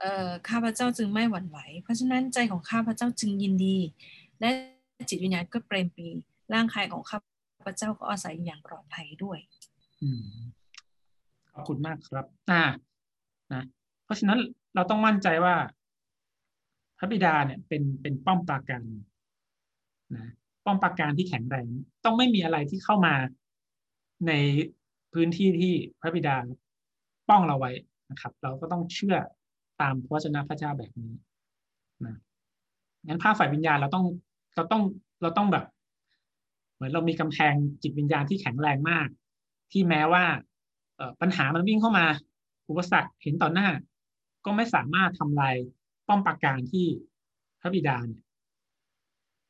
[0.00, 3.78] เอ่อข้าพเจ้าจึงไม่หวั่นไหว เพราะฉะนั้นใจของข้าพเจ้าจึงยินดี
[4.40, 4.48] และ
[5.10, 6.06] จิตวิญญาณก็เปรมปรี
[6.54, 7.18] ร่างกายของข้า
[7.66, 9.38] พเจ้าก็อาศัยอย่างปลอดภัยด้วย
[10.02, 10.24] อืม
[11.54, 12.64] ขอบคุณมากครับอ่า
[13.52, 13.62] นะ
[14.04, 14.38] เพราะฉะนั้น
[14.74, 15.54] เราต้องมั่นใจว่า
[16.98, 18.82] พระบิดาเนี่ยเป็นเป็นป้อมปราการ
[20.14, 20.32] นะ
[20.64, 21.66] ป้อมปราการที่แข็งแรง
[22.04, 23.14] ต้องไม่มีอะไรที่เข้ามา
[24.28, 24.32] ใน
[25.12, 26.36] พื้นที่ที่พระบิดา
[27.28, 27.72] ป้องเราไว้
[28.10, 29.16] นะครับ เราก็ต้องเชื่อ
[29.80, 31.12] ตามพระวจนะพระเจ้าแบบนี้
[32.04, 32.16] นะ
[33.06, 34.04] งั้นภาพฝ่ายวิญญาณเราต้อง
[34.56, 34.82] เราต้อง
[35.22, 35.64] เราต้องแบบ
[36.74, 39.08] เหมือนเรามีกำแพงจิตวิญญาณที่แข็งแรงมาก
[39.72, 40.24] ที่แม้ว่า
[41.20, 42.06] ปัญหามันวิ่งเข้ามา
[42.68, 43.68] อุปสรรคเห็นต่อหน้า
[44.44, 45.54] ก็ไม่สามารถทำลาย
[46.08, 46.86] ป้อมปราการที่
[47.60, 48.22] พระบิดาเนี่ย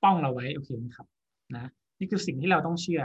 [0.02, 1.06] ป้องเราไว้โอเคไหมครับ
[1.56, 3.02] นะนี่คือสิ่งที่เราต้องเชื่อ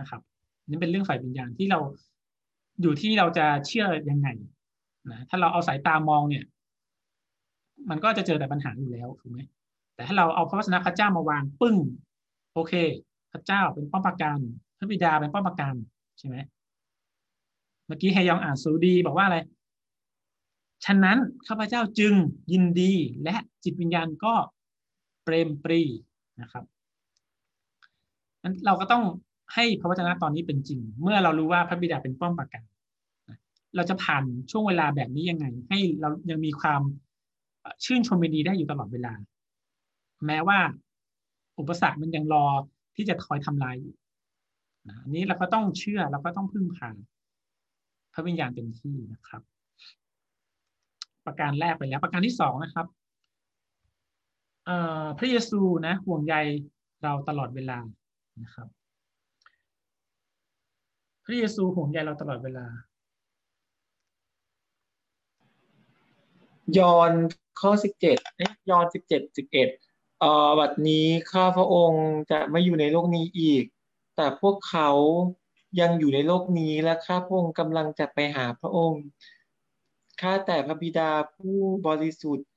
[0.00, 0.20] นะครับ
[0.68, 1.80] นี่เป็นเรื่องฝ่ายวิญญาณที่เรา
[2.80, 4.28] อยู่ที่เราจะเชื่อยังไง
[5.10, 6.44] นะถ้าเราเอาสายตามองเนี่ย
[7.90, 9.40] มันก็จะเจอแต่ปัญหาอยู่แล้วถูกไหม
[9.94, 11.76] แต่ถ้าเราเอาพระวจนะพระเจ้ามาวางปึ้ง
[12.54, 12.72] โอเค
[13.32, 14.38] พระเจ้าเป็นป้อมปราการ
[14.78, 15.74] พระบิดาเป็นป้อมปราการ
[16.18, 16.36] ใช่ไหม
[17.88, 19.38] เมื่อกี้เฮยองอ่านสูดีบอกว่าอะไร
[20.84, 22.14] ฉะนั้นข้าพเจ้าจึง
[22.52, 22.92] ยินดี
[23.24, 24.34] และจิตวิญญาณก็
[25.24, 25.82] เปรมปรี
[26.40, 26.64] นะครับ
[28.42, 29.04] นั้นเราก็ต้อง
[29.54, 32.64] ให้พระวจนะตอนนี้เป็นจริง เมื่อเรารู้ว่าพระบิดาเป็นป้อมปราการ
[33.76, 36.82] เราจะผ่านช่วงเวลาแบบนี้ยังไง ให้เรายังมีความ
[37.84, 39.12] ชื่นชมยินดีได้อยู่ตลอดเวลา
[40.26, 40.58] แม้ว่า
[41.58, 42.46] อุปสรรคมันยังรอ
[42.96, 43.94] ที่จะคอยทำลายอยู่
[45.02, 46.90] อันนี้เราก็ต้องเชื่อเราก็ต้องพึ่งพา
[48.18, 49.42] ระวิญญาณเต็มที่นะครับ
[51.26, 52.86] ประการแรกไปแล้ว ประการที่สองนะครับ
[55.18, 56.34] พระเยซูนะห่วงใย
[57.02, 57.78] เราตลอดเวลา
[58.42, 58.68] นะครับ
[61.24, 62.66] พระเยซูห่วงใยเราตลอดเวลา
[66.78, 67.12] ยอห์น
[67.60, 68.16] ข้อสิบเจ็ด
[68.70, 69.68] ยอห์นสิบเจ็ดสิบเอ็ด
[70.20, 73.64] เอ่อบัดนี้ข้าพระองค์จะไม่อยู่ในโลกนี้อีก
[74.16, 74.90] แต่พวกเขา
[75.80, 79.02] ยังอยู่ในโลกนี้และข้าพระองค์กำลังจะไปหาพระองค์
[80.20, 82.48] ข้าแต่พระบิดาผู้บริสุทธิ์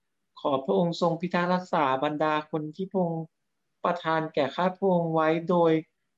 [0.41, 3.23] ขอพระองค์ทรงพิทักษ์รักษาบรรดาคนที่พระองค์
[3.83, 5.71] ประทานแก่ข้าพระองค์ไว้โดย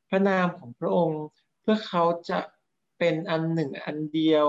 [0.10, 1.22] พระนามของพระองค์
[1.62, 2.40] เพื่อเขาจะ
[2.98, 4.48] เป็นอันหนึ่งอันเดียว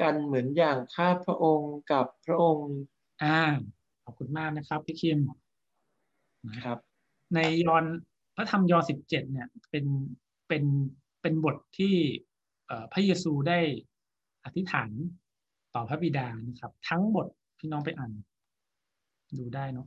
[0.00, 2.70] กันเหมือนอย่างข้าพระองค์กับพระองค์
[3.22, 3.38] อ่า
[4.02, 5.20] ขอบคุณมากนะครับพี่คิม
[6.50, 6.78] นะครับ
[7.34, 7.84] ในยอน
[8.36, 9.86] พระธรรมยอสิบเจ็ดเนี่ยเป็น
[10.48, 10.64] เป็น
[11.26, 11.94] เป็นบทที่
[12.92, 13.58] พระเยซูได้
[14.44, 14.90] อธิษฐาน
[15.74, 17.26] ต่อพระบิดานะครับ ทั้งบท
[17.58, 18.12] พี่น้องไปอ่าน
[19.38, 19.86] ดูได้เนาะ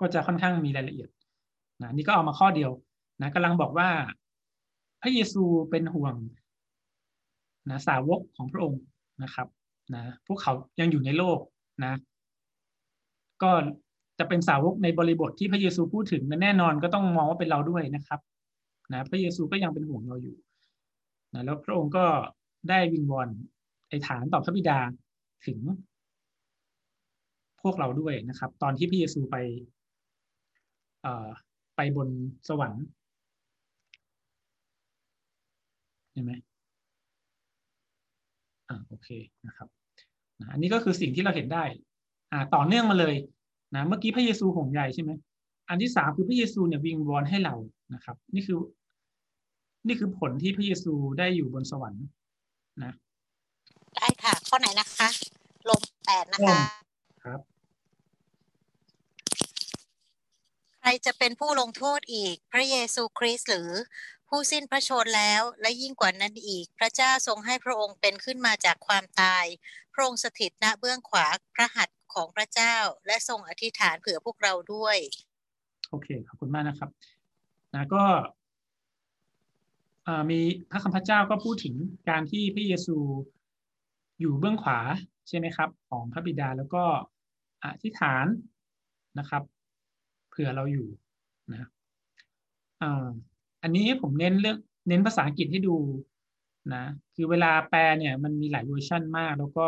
[0.00, 1.08] ก็จะค่อนข้างมีรายละเอียด
[1.82, 2.70] นะนี่ก็เอามาข้อเดียว
[3.20, 3.88] นะกำลังบอกว่า
[5.02, 6.14] พระเยซูเป็นห่วง
[7.70, 8.82] นะสาวกของพระองค์
[9.22, 9.48] นะครับ
[9.94, 11.38] นะพวกเขายังอยู่ในโลก
[11.84, 11.92] นะ
[13.42, 13.50] ก็
[14.18, 18.20] จะเป็นสาวกในบริบทที่พระเยซูพูดถึงแน่นอนก็ต้องมองว่าเป็นเราด้วยนะครับ
[18.92, 20.36] นะพระเยซูก็ยังเป็นห่วงเราอยู่
[21.34, 22.04] นะแล้วพระองค์ก็
[22.68, 23.28] ได้วิงวอน
[23.88, 24.78] ไอฐานต่อพระบิดา
[25.46, 25.58] ถึง
[27.62, 29.36] พวกเราด้วยนะครับ ตอนที่พระเยซูไป
[31.76, 32.08] ไปบน
[32.48, 32.84] สวรรค์
[36.12, 36.32] เห็นไหม
[38.68, 39.08] อ่าโอเค
[39.46, 39.68] นะครับ
[40.40, 41.64] นะอันนี้ก็คือสิ่งที่เราเห็นได้
[42.32, 43.14] อ่าต่อเนื่องมาเลย
[43.74, 45.10] นะเมื่อกี้พระเยซูห่วงใยใช่ไหม
[45.68, 47.54] อันที่สามคือพระเยซูเนี่ยวิงวอนให้เรา
[47.94, 48.58] นะครับ นี่คือ
[49.86, 52.06] นี่คือผลที่พระเยซูได้อยู่บนสวรรค์
[52.84, 52.94] นะ
[53.96, 55.08] ได้ค่ะข้อไหนนะคะ
[55.68, 56.60] ลมแปดนะคะ
[57.24, 57.40] ครับ
[60.80, 63.70] ใครจะเป็นผู้ลงโทษอีก พระเยซูคริสต์หรือ
[64.28, 69.44] ผู้สิ้นพระชนแล้ว และยิ่งกว่านั้นอีก พระเจ้าทรงให้พระองค์เป็นขึ้นมาจากความตาย
[69.94, 74.96] พระองค์สถิตณเบื้องขวาพระหัตถ์ของพระเจ้า และทรงอธิษฐานเผื่อพวกเราด้วย
[75.90, 76.90] โอเคขอบคุณมากนะครับ
[77.74, 78.04] นะก็
[80.30, 81.74] มีพระคำพระเจ้าก็พูดถึง
[82.08, 82.96] การที่พระเยซู
[84.20, 84.78] อยู่เบื้องขวา
[85.28, 86.84] ใช่ไหมครับ ของพระบิดาแล้วก็
[87.64, 88.26] อธิษฐาน
[89.18, 89.42] นะครับ
[90.30, 90.88] เผื่อเราอยู่
[91.52, 91.68] นะ
[93.62, 95.76] อันนี้ผมเน้นเรื่องเน้นภาษาอังกฤษให้ดู
[96.74, 96.84] นะ
[97.14, 99.66] คือเวลาแปลเนี่ยมันมีหลายเวอร์ชันมาก แล้วก็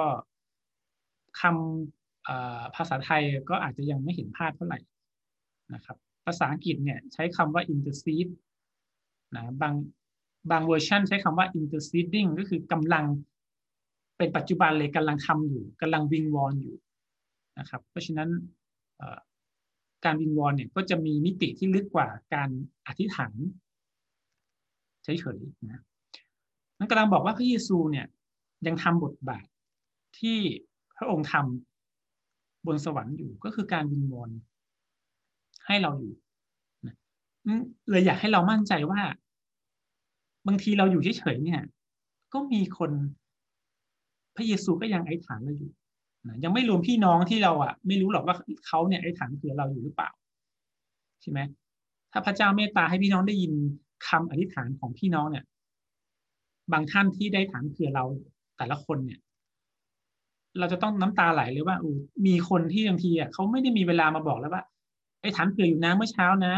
[1.40, 4.78] คำภาษาไทยก็อาจจะยังไม่เห็นภาพเท่าไหร่
[5.74, 8.30] นะครับภาษาอังกฤษเนี่ยใช้คำว่า intercede
[9.36, 9.74] นะบาง
[10.50, 13.04] บางเวอร์ชันใช้คำว่า interceding ก็คือกำลัง
[14.18, 16.76] เป็นปัจจุบันเลยกำลังทำอยู่กำลังวิงวอนอยู่
[17.58, 18.30] นะครับ เพราะฉะนั้น
[20.04, 22.48] การวิงวอนเนี่ยก็จะมีมิติที่ลึกกว่าการ
[22.86, 23.32] อธิษฐาน
[25.04, 25.82] เฉยๆนะ
[26.78, 28.06] นั่นกำลังบอกว่าพระเยซูเนี่ย
[28.66, 29.46] ยังทำบทบาท
[30.18, 30.38] ที่
[30.96, 34.30] พระองค์ทำบนสวรรค์อยู่ก็คือการวิงวอน
[35.66, 36.14] ให้เราอยู่
[36.86, 36.96] นะ
[37.90, 39.00] เลยอยากให้เรามั่นใจว่า
[40.46, 41.60] บางทีเราอยู่เฉยๆเนี่ย
[42.32, 42.90] ก็มีคน
[44.36, 45.70] พระเยซูก็ยังไอ้ฐานเราอยู่
[46.26, 50.10] นะยังไม่รวมพี่น้องที่เราอะ ไม่รู้หรอกว่าเขาเนี่ยไอ้ฐานคือเราอยู่หรือเปล่า
[51.22, 51.40] ใช่ไหม
[52.12, 53.52] ถ้าพระเจ้าเมตตาให้พี่น้องได้ยิน
[54.08, 55.44] คำอธิษฐานของพี่น้องเนี่ย
[56.72, 58.04] บางท่านที่ได้ฐานเผื่อเรา
[58.56, 59.20] แต่ละคนเนี่ย
[60.58, 61.84] เราจะต้องน้ำตาไหลเลยว่าอ
[62.26, 64.62] มีคนที่บางทีอะเขาไม่ได้มีเวลามาบอกแล้วว่า
[65.20, 66.54] ไอ้ฐานเผื่ออยู่นะเมื่อเช้านะ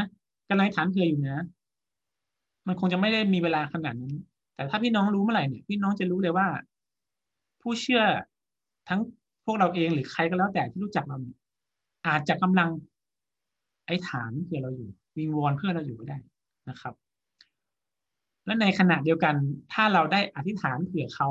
[0.49, 1.38] กำลังฐานเผื่ออยู่นะ
[2.66, 4.14] มันคงจะไม่ได้มีเวลาขนาดนั้น
[4.55, 6.46] แต่ถ้าพี่น้องรู้เมื่อไหร่เนี่ย พี่น้องจะรู้เลยว่า
[7.62, 8.02] ผู้เชื่อ
[8.88, 9.00] ทั้ง
[9.44, 11.16] พวกเราเองหรือใครก็แล้วแต่ที่รู้จักเรา
[12.07, 12.68] อาจจะกำลัง
[13.87, 16.18] ไอ้ฐานเพื่อเราอยู่ วิงวอนเพื่อเราอยู่ก็ได้
[16.70, 16.94] นะครับ
[18.46, 19.35] และในขณะเดียวกัน
[19.72, 21.29] ถ้าเราได้อธิษฐานเผื่อเขา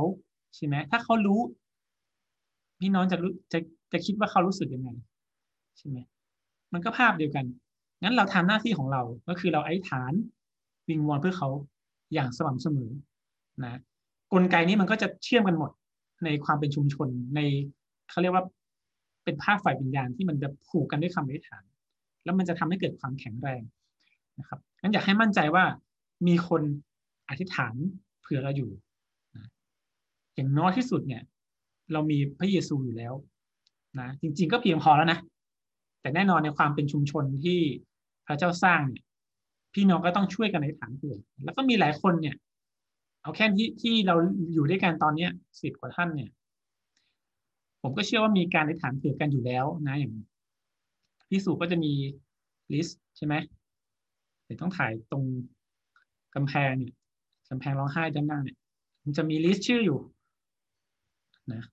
[0.56, 1.40] ใช่ไหมถ้าเขารู้
[2.80, 3.60] พี่น้องจะรู้จะ
[3.92, 4.90] จะคิดว่าเขารู้สึกยังไง
[5.78, 5.98] ใช่ไหม
[6.74, 7.46] มันก็ภาพเดียวกัน
[8.02, 10.14] งั้นเราทำหน้าที่ของเราก็คือเราไอ้ฐาน
[10.90, 11.50] วิงวอนเพื่อเขา
[12.14, 12.92] อย่างสม่ำเสมอ
[13.64, 13.80] นะ
[14.34, 15.72] กลไกนี้มันก็จะเชื่อมกันหมด
[16.26, 17.40] ในความเป็นชุมชนใน
[18.10, 18.44] เขาเรียกว่า
[19.24, 21.64] เป็นภาพฝ่ายวิญญาณที่มันจะผูกกันด้วยคำอธิษฐาน
[22.24, 23.62] แล้วมันจะทำให้เกิดความแข็งแรง
[24.40, 25.64] นะครับงั้นอยากให้มั่นใจว่า
[26.28, 26.62] มีคน
[27.30, 27.74] อธิษฐาน
[28.22, 28.72] เผื่อเราอยู่
[29.36, 29.48] นะ
[30.36, 31.24] อย่างน้อยที่สุดเนี่ย
[31.92, 33.14] เรามีพระเยซูอยู่แล้ว
[34.00, 35.20] นะจริง ๆ ก็เพียงพอแล้วนะ
[36.02, 37.60] แต่แน่นอนในความเป็นชุมชนที่
[38.26, 39.04] พระเจ้าสร้างเนี่ย
[39.76, 42.36] พี่น้องก็ต้องช่วยกันอธิษฐานเผื่อแล้วก็มีหลายคนเนี่ย
[43.22, 44.16] เอาแค่ที่ที่เรา
[44.54, 46.30] อยู่ด้วยกันตอนเนี้ยสิบกว่าท่านเนี่ย
[47.82, 50.14] ผมก็เชื่อว่ามีการอธิษฐานเผื่อกันอยู่แล้วนะอย่าง
[51.30, 51.92] พี่สุก็จะมี
[52.74, 53.34] list ใช่ไหม
[54.44, 55.24] เดี๋ยวต้องถ่ายตรง
[56.36, 56.94] กำแพงเนี่ย
[57.50, 58.58] กำแพงร้องไห้ด้านหน้าเนี่ย
[59.04, 60.00] มันจะมี list ชื่ออยู่
[61.54, 61.64] นะ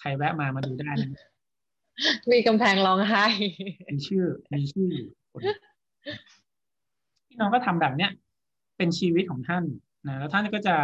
[0.00, 1.10] ใครแวะมามาดูได้นะ
[2.32, 3.24] มีกำแพงร้องไห้
[3.88, 4.90] มีชื่อมีชื่อ
[7.28, 8.10] พี่น้องก็ทำแบบเนี้ย
[8.76, 9.64] เป็นชีวิตของท่าน
[10.06, 10.76] นะแล้วท่านก็จะ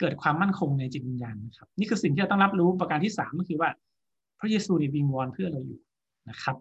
[0.00, 3.70] เกิดความมั่นคงในจิตวิญญาณนะครับ นี่คือสิ่งที่เราต้องรับรู้ประการที่สามก็คือว่า
[4.40, 5.80] พระเยซูในวิงวอนเพื่อเราอยู่
[6.28, 6.56] นะครับ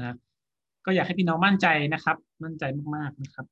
[0.00, 0.16] นะ
[0.86, 2.64] ก็อยากให้พี่น้องมั่นใจนะครับ มั่นใจ
[2.96, 3.46] มากๆนะครับ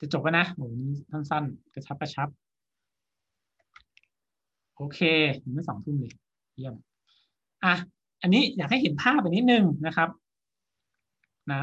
[0.00, 2.28] จะจบแล้วนะโอ้นี้สั้นๆ กระชับกระชับ
[4.76, 5.00] โอเค
[5.54, 6.12] ไม่สองทุ่มเลย
[6.56, 6.74] เยี่ยม
[7.64, 7.74] อะ
[8.22, 10.08] อันนี้อยากให้เห็นภาพไปนิดนึงนะครับ
[11.52, 11.62] นะ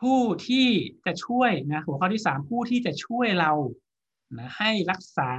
[0.00, 0.66] ผู้ที่
[1.06, 3.52] จะช่วยนะหัวข้อที่สามผู้ที่จะช่วยเรา
[4.38, 5.30] นะให้รักษา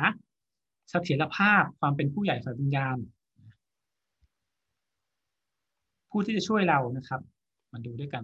[0.89, 2.98] เสถียรภาพความเป็นผู้ใหญ่ฝ่ายวิญญาณ
[6.10, 7.22] ผู้ที่จะช่วยเรานะครับ
[7.72, 8.24] มาดูด้วยกัน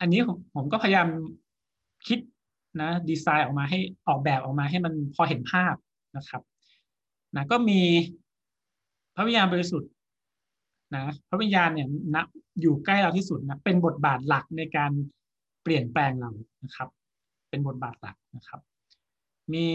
[0.00, 0.20] อันนี้
[0.54, 1.08] ผมก็พยายาม
[2.06, 2.18] คิด
[2.80, 5.74] นะดีไซน์ออกมาให้ออกแบบออกมาให้มันพอเห็นภาพ
[6.16, 6.42] นะครับ
[7.36, 7.80] นะก็มี
[9.14, 9.90] พระวิญญาณบริสุทธิ์
[10.94, 12.24] นะพระวิญญาณเนี่ยนะ
[12.60, 14.92] อยู่ใกล้เราที่สุดนะเป็นบทบาทหลักในการ
[15.62, 16.30] เปลี่ยนแปลงเรา
[16.64, 16.88] นะครับ
[17.50, 18.60] เป็นบทบาทหลักนะครับ
[19.54, 19.66] มี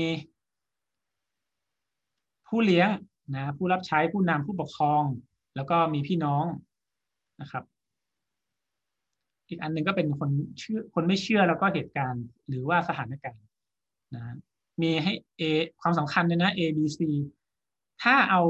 [2.48, 2.90] ผู้เลี้ยง
[3.36, 5.04] นะผู้รับใช้ผู้นำผู้ปกครอง
[5.56, 6.46] แล้วก็มีพี่น้อง
[7.42, 7.64] นะครับ
[9.48, 13.46] อีกอันหนึ่งก็เป็นคนเชื่อคนไม่เชื่อแล้วก็เหตุการณ์ หรือว่าสถานการณ์
[14.16, 14.24] นะ
[14.82, 15.42] มีให้ A
[15.82, 17.00] ความสำคัญเลยนะ A B C
[18.04, 18.42] ถ้าเอา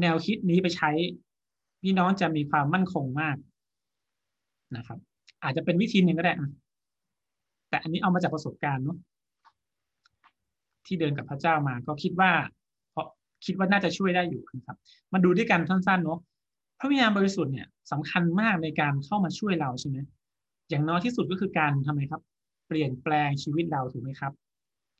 [0.00, 0.90] แนวคิดนี้ไปใช้
[1.82, 3.36] พี่น้องจะมีความมั่นคงมาก
[4.76, 4.98] นะครับ
[5.42, 6.32] อาจจะเป็นวิธีหนึ่งก็ได้
[7.68, 8.98] แต่อันนี้เอามาจากประสบการณ์เนาะ
[10.86, 12.30] ที่เดินกับพระเจ้ามา ก็คิดว่า
[12.90, 13.06] เพราะ
[13.46, 14.76] คิดว่าน่าจะช่วยได้อยู่นะครับ
[15.12, 16.20] มาดูด้วยกันสั้นๆเนาะ
[16.78, 19.96] พระวิญญาณบริสุทธิ์เนี่ยสำคัญมากในการเข้ามาช่วยเราใช่ไหม
[20.70, 22.22] อย่างน้อยที่สุดก็คือการทำไมครับ
[22.68, 24.32] เปลี่ยนแปลงชีวิตเราถูกไหมครับ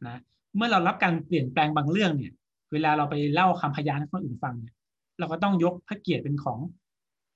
[0.07, 0.21] นะ
[0.57, 2.33] เมื่อเรารับการเปลี่ยนแปลงบางเรื่องเนี่ย
[2.73, 4.75] เวลาเราไปเล่าคำพยานให้คนอื่นฟังเนี่ย
[5.19, 6.59] เราก็ต้องยกพระเกียรติเป็นของ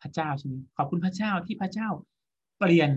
[0.02, 1.88] พระเจ้าใช่ไหมขอบคุณพระเจ้าที่พระเจ้า
[2.58, 2.90] เปลี่ยน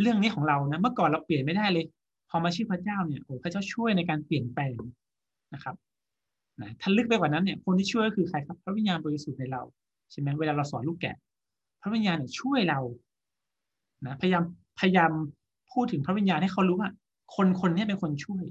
[0.00, 1.84] เรื่องนี้ของเรานะ เมื่อก่อนเราเปลี่ยนไม่ได้เลย
[2.30, 4.76] พอมาชื่อพระเจ้าเนี่ยโอ้พระเจ้าช่วยในการเปลี่ยนแปลง
[5.54, 5.76] นะครับ
[6.60, 9.62] นะถ้าลึกไปกว่านั้นเนี่ยคนที่ช่วยก็คือใครครับพระวิญญาณบริสุทธิ์ในเรา
[10.10, 11.16] ใช่ไหมเวลาเราสอนลูกแกะ
[11.82, 12.80] พระวิญญาณเนี่ยช่วยเรา
[14.06, 14.44] นะพยายาม
[14.80, 15.12] พยายาม
[15.72, 16.90] พูดถึงพระวิญญาณให้เขารู้ว่า
[17.36, 18.44] คนคนนี้เป็นคนช่วย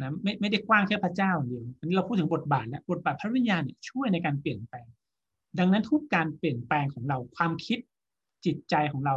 [0.00, 4.86] นะไม่ไม่ได้กว้างแค่พระเจ้าเดียวอันนี้เราพูดถึงบทบาทแล้วบทบาทพระวิญญาณเนี่ยช่วยในการเปลี่ยนแปลง
[5.58, 7.78] ดังนั้นทุกการเปลี่ยนแปลงของเราความคิด
[8.44, 9.16] จิตใจของเรา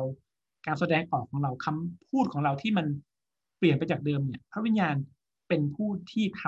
[0.65, 2.85] การแสดงออกของเราคำพูดของเราที่มัน
[3.57, 4.95] เปลี่ยนไปจากเดิมเนี่ย พระวิญญาณ
[5.47, 6.43] เป็นผู้ที่ท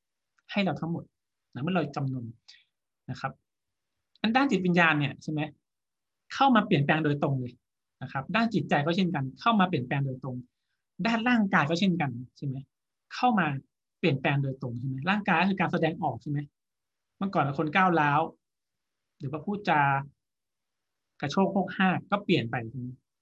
[0.00, 1.04] ำให้เราทั้งหมด
[1.54, 2.24] นะเมื่อเราจำนวน
[3.10, 3.32] นะครับ
[4.22, 5.40] อันด้านจิตวิญญาณเนี่ยใช่ไหม
[6.34, 7.52] เข้ามาเปลี่ยนแปลงโดยตรงเลย
[8.02, 10.36] นะครับ ด้านจิตใจก็เช่นกัน เข้ามาเปลี่ยนแปลงโดยตรง
[11.06, 12.56] ด้านร่างกายก็เช่นกันใช่ไหม
[13.14, 13.46] เข้ามา
[14.02, 16.38] เปลี่ยนแปลงโดยตรงใช่ไหมร่างกายคือการแสดงออกใช่ไหม
[17.18, 18.20] เมื่อก่อนเป็นคนก้าวร้าว
[19.18, 19.82] หรือว่าพูดจา
[21.20, 22.56] กระโชกโคกห้าก็เปลี่ยนไป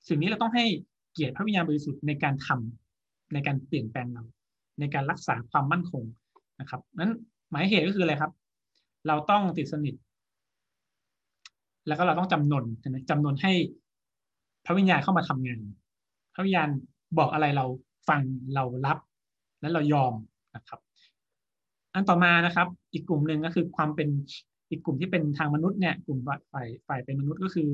[0.08, 0.64] สิ่งนี้เราต้องให้
[1.12, 4.24] เกียรติพระวิญญาณบริสุทธิ์ในการทำในการเปลี่ยนแปลงเรา
[4.80, 6.04] ในการรักษาความมั่นคง
[6.60, 7.12] นะครับนั้น
[7.50, 8.32] หมายเหตุก็คืออะไรครับ
[9.06, 9.94] เราต้องติดสนิท
[11.86, 13.52] แล้วก็เราต้องจำนนใช่ไหมจำนนให้
[14.64, 15.60] พระวิญญาณเข้ามาทำงาน
[16.34, 16.68] พระวิญญาณ
[17.18, 17.64] บอกอะไรเรา
[18.08, 18.20] ฟัง
[18.54, 18.98] เรารับ
[19.60, 20.12] และเรายอม
[20.54, 20.80] นะครับ
[21.94, 24.08] อันต่อมานะครับ อีกกลุ่มหนึ่งก็คือความเป็น
[24.70, 26.18] อีกกลุ่มที่เป็นทางมนุษย์เนี่ยกลุ่ม
[26.52, 27.68] ฝ่ายฝ่ายเป็นมนุษย์ก็คือ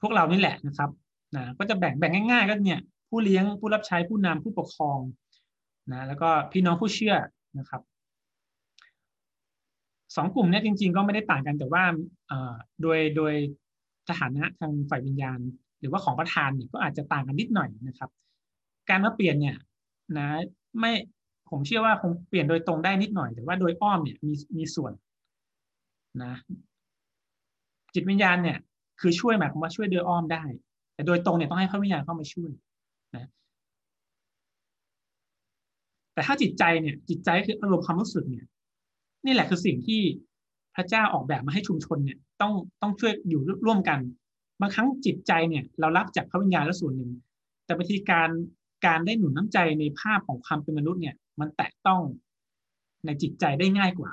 [0.00, 0.90] พวกเรานี่แหละนะครับ
[1.36, 5.00] นะก็จะแบ่งแบ่งง่าย ๆ ก็เนี่ย ผู้เลี้ยงผู้รับใช้ผู้นำผู้ปกครอง
[5.92, 7.14] นะแล้วก็พี่น้องผู้เชื่อ
[7.58, 7.82] นะครับ
[10.16, 11.84] สองกลุ่มนี้จริง ๆ ก็ไม่ได้ต่างกันแต่ว่า
[12.82, 13.34] โดยโดย
[14.08, 15.38] สถานะทางฝ่ายวิญญาณ
[15.80, 18.10] หรือว่าของประธานเนี่ยก็อาจจะต่างกันนิดหน่อยนะครับ
[18.88, 19.56] การมาเปลี่ยนเนี่ย
[20.18, 20.28] นะ
[20.80, 20.92] ไม่
[21.50, 24.92] ผมเชื่อว่าคงเปลี่ยนโดยตรงได้นิดหน่อย แต่ว่าโดยอ้อมเนี่ยมีมีส่วน
[26.22, 26.34] นะ
[27.94, 28.58] จิตวิญญาณเนี่ย
[29.00, 30.44] คือช่วยหมายความว่าช่วยโดยอ้อมได้
[30.94, 32.50] แต่โดยตรงเนี่ยต้องให้พระวิญญาณเข้ามาช่วย
[33.16, 33.26] นะ
[36.14, 38.46] แต่ถ้าจิตใจเนี่ย จิตใจคืออารมณ์ความรู้สึกเนี่ย
[39.26, 40.00] นี่แหละคือสิ่งที่
[40.74, 43.98] พระเจ้าออกแบบมาให้ชุมชนเนี่ย ต้องต้องช่วยอยู่ร่วมกัน
[44.60, 47.10] บางครั้งจิตใจเนี่ย เรารับจากพระวิญญาณแล้วส่วนหนึ่ง
[47.64, 48.30] แต่บางทีการ
[48.86, 52.02] การได้หนุนน้ำใจในภาพของความเป็นมนุษย์เนี่ยมันแตะต้อง
[53.06, 54.10] ในจิตใจได้ง่ายกว่า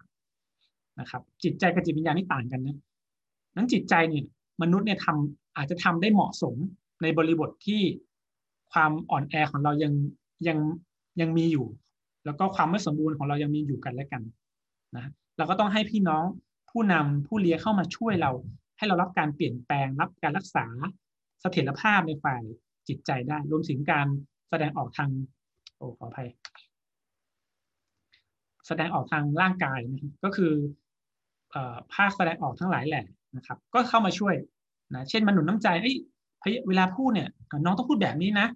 [0.99, 2.77] นะครับ จิตใจกับจิตวิญญาณนี่ต่างกันนะ
[3.55, 4.25] นั้นจิตใจเนี่ย
[4.61, 6.55] มนุษย์เนี่ยทำอาจจะทำได้เหมาะสม
[7.01, 7.81] ในบริบทที่
[8.71, 9.93] ความอ่อนแอของเรายัง
[10.47, 10.57] ยัง
[11.21, 11.65] ยังมีอยู่
[12.25, 14.21] แล้วก็ความไม่สมบูรณ์ของเรายังมีอยู่กันและกัน
[14.95, 16.23] นะเราก็ต้องให้พี่น้อง
[16.71, 18.31] ผู้นำผู้เลี้ยงเข้ามาช่วยเรา
[18.77, 20.65] ให้เรารับการเปลี่ยนแปลงรับการรักษา
[21.41, 22.41] เสถียรภาพในฝ่าย
[22.87, 24.07] จิตใจได้ รวมถึงการ
[24.49, 25.09] แสดงออกทาง
[25.77, 26.27] โอ้ขออภัย
[28.67, 30.53] แสดงออกทางร่างกายนะก็คือ
[31.93, 33.05] ภาคแสดงออกทั้งหลายแหละ
[33.37, 34.35] นะครับ ก็เข้ามาช่วย
[34.95, 35.95] นะเช่นมันหนุนน้ำใจเอ้ย
[36.67, 37.29] เวลาพูดเนี่ย
[37.65, 38.47] น้องต้องพูดแบบนี้นะ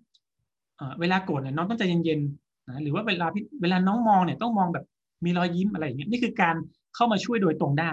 [0.99, 3.27] เวลาโกรธเนี่ยน้องต้องใจเย็นๆนะหรือว่าเวลา
[3.61, 4.85] เวลาน้องมองเนี่ยต้องมองแบบ
[5.25, 6.55] มีรอยยิ้มอะไรอย่างเงี้ยนี่คือการ
[6.95, 7.91] เข้ามาช่วยโดยตรงได้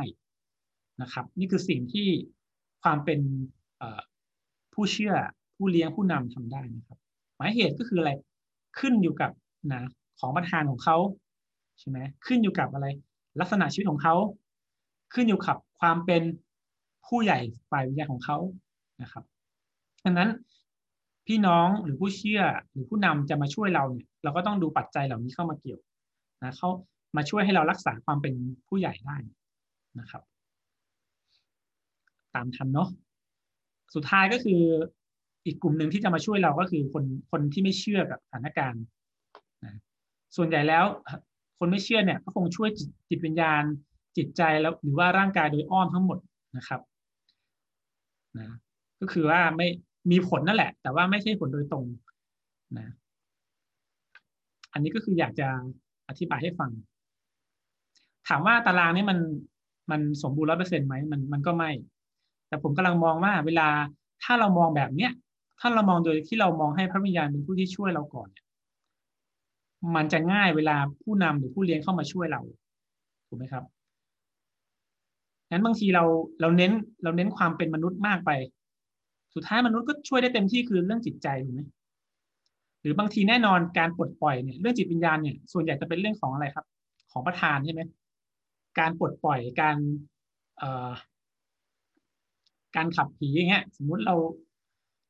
[1.03, 2.09] นะครับ นี่คือสิ่งที่
[2.83, 3.21] ความเป็น
[4.75, 5.15] ผู้เชื่อ
[5.57, 6.99] ผู้เลี้ยงผู้นำทำได้นะครับ
[7.37, 8.11] หมายเหตุก็คืออะไร
[8.79, 9.31] ขึ้นอยู่กับ
[9.73, 9.83] นะ
[10.21, 10.97] ของประธานของเขา
[11.81, 12.87] ใช่ไหมขึ้นอยู่กับอะไร
[13.41, 14.15] ลักษณะชีวิตของเขา
[15.15, 16.23] ขึ้นอยู่กับความเป็น
[17.07, 17.39] ผู้ใหญ่
[17.71, 18.39] ฝ่ายวิญญาณของเขา
[19.03, 19.25] นะครับ
[20.05, 20.31] ดังนั้น
[21.27, 25.81] พี่น้องหรือผู้เชื่อหรือผู้นำจะมาช่วยเราเนี่ย เราก็ต้องดูปัจจัยเหล่านี้เข้ามาเกี่ยว
[26.43, 26.69] นะเขา
[27.17, 28.35] มาช่วยให้เรารักษาความเป็น
[28.69, 29.17] ผู้ใหญ่ได้
[30.01, 30.23] นะครับ
[32.35, 32.89] ตามทันเนาะ
[33.95, 34.61] สุดท้ายก็คือ
[35.47, 38.83] อีกกลุ่มหนึ่งที่จะมาช่วยเราก็คือคนคนที่ไม่เชื่อกับสถานการณ์
[39.65, 39.75] นะ
[40.37, 40.85] ส่วนใหญ่แล้ว
[41.59, 43.63] คนไม่เชื่อเนี่ยก็คงช่วยจิตจิตวิญญาณ
[44.17, 46.19] จิตใจแล้วหรือว่าร่างกายโดยอ้อมทั้งหมด
[46.57, 46.81] นะครับ
[48.39, 48.49] นะ
[49.01, 49.69] ก็คือว่าไม่
[50.11, 51.85] มีผลนั่นแหละ แต่ว่าไม่ใช่ผลโดยตรง
[52.79, 52.89] นะ
[54.73, 55.49] อันนี้ก็คืออยากจะ
[56.09, 56.71] อธิบายให้ฟัง
[58.29, 59.19] ถามว่าตารางนี้มัน
[59.91, 61.71] มันสมบูรณ์ร้อยเปอร์เซ็นต์ไหมมันมันก็ไม่
[62.49, 63.69] แต่ผมกำลังมองว่าเวลา
[64.25, 65.13] ถ้าเรามองแบบเนี้ย
[65.61, 68.45] ถ้าเรามองโดยที่เรามองให้พระวิญญาณเป็นผู้ที่ช่วยเราก่อนเนี่ย
[69.97, 72.41] มันจะง่ายเวลาผู้นำหรือผู้เลี้ยงเข้ามาช่วยเรา
[73.29, 73.65] ถูกไหมครับ
[75.51, 76.05] งั้นบางทีเรา
[76.41, 78.31] เราเน้นเราเน้นความเป็นมนุษย์มากไป
[79.35, 81.63] สุดท้ายมนุษย์ก็ช่วยได้เต็มที่คือเรื่องจิตใจถูกไหม
[82.83, 86.67] หรือบางทีแน่นอนการปลดปล่อยเนี่ยเรื่องจิตวิญญาณเนี่ยส่วนใหญ่จะเป็นเรื่องของอะไรครับ
[87.13, 87.83] ของประธานใช่ไหม
[88.79, 89.77] การปลดปล่อยการ
[90.59, 90.91] เอ่อ
[92.77, 94.15] การขับผีอย่างเงี้ย สมมุติเรา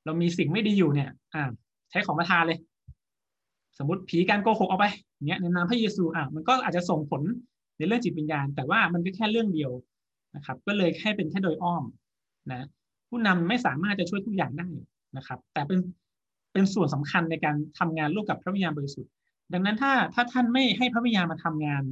[0.05, 1.45] เรามีสิ่งไม่ดีอยู่เนี่ย อ่า
[1.91, 2.59] ใช้ของประทานเลย
[3.79, 4.87] สมมติผีการโกหกเอาไป
[5.27, 7.23] เนี้ยในนามพระเยซูอะมันก็อาจจะส่งผล
[7.79, 9.73] ในเรื่องจิตวิญญาณ แต่ว่ามันก็แค่เรื่องเดียว
[10.37, 11.85] นะครับ ก็เลยแค่เป็นแค่โดยอ้อม
[12.51, 12.67] นะ
[13.09, 14.69] ผู้นำไม่สามารถจะช่วยทุกอย่างได้
[15.17, 15.81] นะครับ แต่เป็น
[16.53, 19.13] เป็นส่วนสำคัญในการทำงานร่วมกับพระวิญญาณบริสุทธิ์
[19.53, 21.83] ดังนั้นถ้าถ้าท่านไม่ให้พระวิญญาณมาทำงาน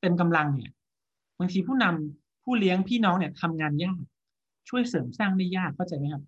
[0.00, 0.72] เต็มกำลังเนี่ย
[1.38, 4.02] บางทีผู้นำผู้เลี้ยงพี่น้องเนี่ยทำงานยาก
[4.68, 6.22] ช่วยเสริมสร้างได้ยากเข้าใจไหมครับ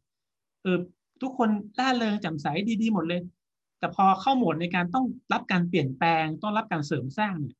[0.63, 0.79] เออ
[1.23, 2.47] ทุกคนล่าเริงแจ่มใส
[2.83, 3.21] ดีๆหมดเลย
[3.85, 7.57] แต่พอเข้าโหมดในการต้องรับการเปลี่ยนแปลง ต้องรับการเสริมสร้างเนี่ย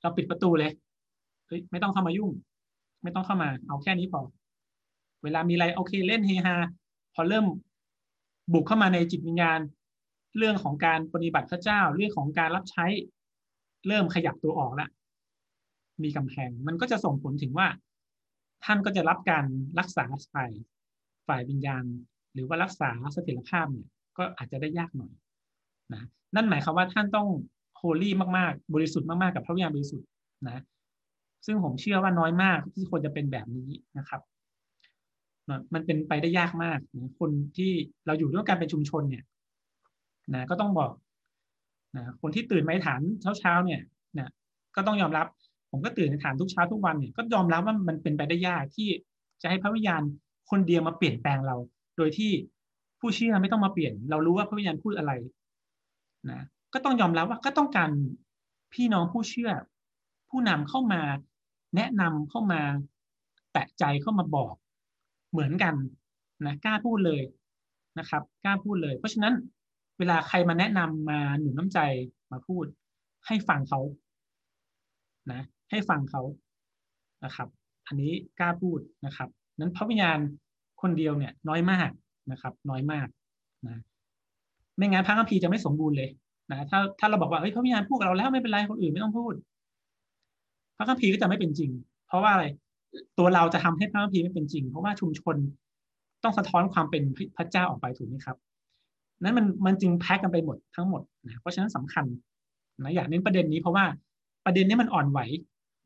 [0.00, 0.72] เราปิดประตูเลย
[1.46, 2.30] เฮ้ยไม่ต้องเข้ามายุ่ง
[3.02, 4.20] ไม่ต้องเข้ามา เอาแค่นี้พอ
[5.22, 6.56] เวลามีอะไรโอเคเล่นเฮฮา
[7.14, 7.46] พอเริ่ม
[8.52, 9.60] บุกเข้ามาในจิตวิญญาณ
[10.38, 12.86] เรื่องของการปฏิบัติพระเจ้า เรื่องของการรับใช้
[13.86, 14.90] เริ่มขยับตัวออกแล้ว
[16.02, 17.68] มีกำแพง มันก็จะส่งผลถึงว่า
[18.64, 19.44] ท่านก็จะรับการ
[19.78, 20.50] รักษาฝ่าย
[21.26, 21.84] ฝ่ายวิญญาณ
[22.32, 23.88] หรือว่ารักษาเสถียรภาพเนี่ย
[24.20, 25.12] ก็อาจจะได้ยากหน่อย
[25.92, 26.02] นะ
[26.34, 27.28] นั่นหมายความว่าท่านต้อง
[27.76, 30.08] โฮลี่มากๆ บริสุทธิ์มาก ๆ กับพระวิญญาณบริสุทธิ์
[30.46, 30.62] นะ
[31.46, 34.20] ซึ่งผมเชื่อว่าน้อยมากที่คนจะเป็นแบบนี้นะครับ
[35.74, 37.70] มันเป็นไปได้ยากมากนะคนที่
[38.06, 39.24] เราอยู่ด้วยกันเป็นชุมชนเนี่ย
[40.34, 40.92] นะก็ต้องบอก
[41.96, 43.80] นะคนที่ตื่นมาฐานเช้าเช้าเนี่ย
[44.18, 44.30] นะ
[44.76, 45.26] ก็ต้องยอมรับ
[45.70, 48.88] ผมก็ตื่นในฐานทุกเช้าทุกวันเนี่ยก็ยอมรับว่ามันเป็นไปได้ยากที่
[49.42, 50.02] จะให้พระวิญญาณ
[50.50, 51.56] คนเดียวมาเปลี่ยนแปลงเรา
[51.96, 52.32] โดยที่
[53.00, 55.12] ผู้เชื่อไม่ต้องมาเปลี่ยน เรารู้ว่าพระวิญญาณพูดอะไร
[56.30, 56.40] นะ
[56.74, 57.90] ก็ต้องยอมรับว่าก็ต้องการ
[58.74, 59.50] พี่น้องผู้เชื่อ
[60.30, 61.02] ผู้นำเข้ามา
[61.76, 62.60] แนะนำเข้ามา
[63.52, 64.54] แตะใจเข้ามาบอก
[65.30, 65.74] เหมือนกัน
[66.46, 67.22] นะกล้าพูดเลย
[67.98, 69.34] นะครับกล้าพูดเลย เพราะฉะนั้น
[69.98, 71.78] เวลาใครมาแนะนำมาหนุนน้ำใจ
[72.32, 72.64] มาพูด
[73.26, 73.80] ให้ฟังเขา
[75.32, 76.22] นะให้ฟังเขา
[77.24, 77.48] นะครับ
[77.86, 79.28] อันนี้กล้าพูดนะครับ
[79.58, 80.18] นั้นพระวิญญาณ
[80.82, 81.90] คนเดียวเนี่ยน้อยมาก
[82.30, 83.08] นะครับ น้อยมาก
[83.66, 83.82] นะ
[84.76, 86.10] ไม่งั้นพระคัมภีร์จะไม่สมบูรณ์เลย
[86.50, 89.34] นะถ้าถ้าเราบอกว่าเฮ้ยพระวิญญาณพูดกับเราแล้วไม่เป็นไรคนอื่นไม่ต้องพูด
[90.76, 91.70] พระคัมภีร์ก็จะไม่เป็นจริง
[92.08, 92.44] เพราะว่าอะไร
[93.18, 95.36] ตัวเราจะทำให้พระคัมภีร์ไม่เป็นจริง เพราะว่าชุมชน
[96.22, 97.02] ต้องสะท้อนความเป็น
[97.36, 98.36] พระเจ้าออกไปถูกไหมครับ
[99.22, 102.04] นั้นมันมันจึงแพ็กกันไปหมดทั้งหมดนะเพราะฉะนั้นสำคัญ
[102.82, 103.84] นะอยากเน้นประเด็นนี้เพราะว่า
[104.44, 105.20] ประเด็นนี้มันอ่อนไหว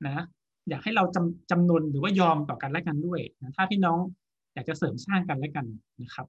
[0.07, 0.24] นะ
[0.68, 3.99] อยากให้เราจำจำนวนหรือว่ายอมต่อกันและกันด้วยนะถ้าพี่น้อง
[4.55, 5.67] อยากจะเสริมสร้างกันและกัน
[6.03, 6.27] นะครับ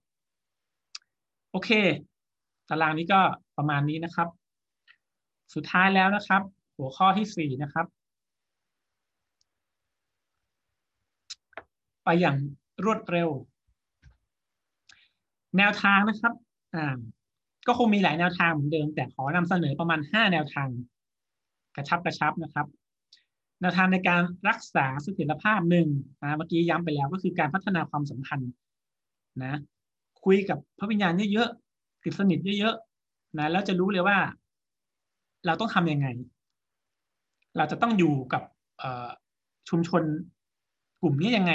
[1.51, 1.69] โอเค
[2.69, 3.19] ตารางนี้ก็
[3.57, 4.27] ประมาณนี้นะครับ
[5.53, 6.41] สุดท้ายแล้วนะครับ
[6.77, 7.85] หัวข้อที่สี่นะครับ
[12.03, 12.35] ไปอย่าง
[12.85, 13.29] รวดเร็ว
[15.57, 16.33] แนวทางนะครับ
[16.75, 16.97] อ่า
[17.67, 20.67] ก็คงมีหลายแนวทางเหมือนเดิม แต่ขอนำเสนอประมาณห้าแนวทาง
[21.75, 22.67] กระชับกระชับนะครับ
[23.65, 25.87] นวทางในการรักษาเสถียรภาพหนึ่ง
[26.21, 28.51] นะเมื่อกี้ย้ำไปแล้วก็คือการพัฒนาความสัมพันธ์
[29.43, 29.59] นะ
[30.23, 34.17] คุยกับพระวิญญาณเยอะๆติดสนิทเยอะๆนะแล้วจะรู้เลยว่า
[35.45, 36.07] เราต้องทำยังไง
[37.57, 38.43] เราจะต้องอยู่กับ
[39.69, 40.03] ชุมชน
[41.01, 41.51] กลุ่มนี้ยังไง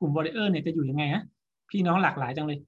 [0.00, 1.22] กลุ่ม warrior เนี่ยจะอยู่ยังไงฮะ
[1.70, 2.58] พี่น้องหลากหลายจังเลย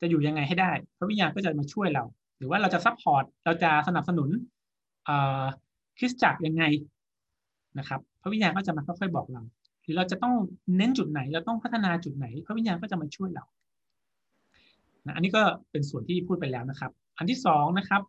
[0.00, 2.04] จะอยู่ยังไงให้ได้ พระวิญญาณก็จะมาช่วยเรา
[2.38, 4.28] หรือว่าเราจะ support เราจะสนับสนุน
[5.98, 6.64] คริสตจักรยังไง
[7.78, 9.42] นะครับ พระวิญญาณก็จะมาค่อยๆบอกเรา
[9.82, 10.34] หรือเราจะต้อง
[10.76, 13.44] เน้นจุดไหน เราต้องพัฒนาจุดไหน พระวิญญาณก็จะมาช่วยเรา
[15.06, 18.02] นะอันนี้ก็เป็นส่วนที่พูดไปแล้วนะครับ อันที่สองนะครับ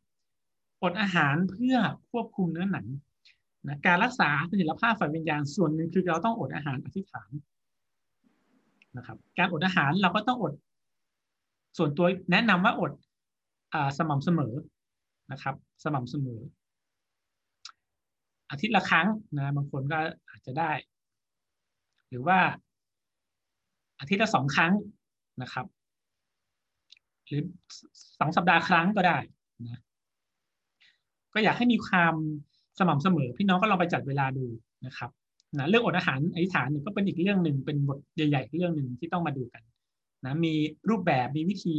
[0.84, 1.76] อดอาหารเพื่อ
[2.12, 2.86] ควบคุมเนื้อหนัง
[3.68, 7.32] นะการรักษาสถิรภาพฝ่ายวิญญาณส่วนหนึ่งคือเราต้องอดอาหารอธิษฐาน
[8.98, 10.54] นะครับ การอดอาหารเราก็ต้องอด
[11.78, 12.92] ส่วนตัวแนะนำว่าอด
[13.98, 14.54] สม่ำเสมอ
[15.32, 16.40] นะครับ สม่ำเสมอ
[18.52, 20.00] อาทิตย์ละครั้งนะบางคนก็
[20.30, 20.72] อาจจะได้
[22.10, 22.40] หรือว่า
[24.00, 24.74] อาทิตย์ละสองครั้ง
[25.42, 25.66] นะครับ
[27.28, 27.42] หรือ
[28.20, 29.18] สองสัปดาห์ครั้งก็ได้
[29.64, 29.82] นะ
[31.34, 32.14] ก็อยากให้มีความ
[32.80, 34.46] สม่ำเสมอ พี่น้องก็ลองไปจัดเวลาดู
[34.86, 35.10] นะครับ
[35.58, 39.62] นะเรื่องอดอาหารอธิษฐานเนี่ยก็เป็นอีกเรื่องหนึ่งเป็นบทใหญ่ๆเรื่องหนึ่งที่ต้องมาดูกัน
[40.26, 40.54] นะมี
[40.90, 41.76] รูปแบบมีวิธี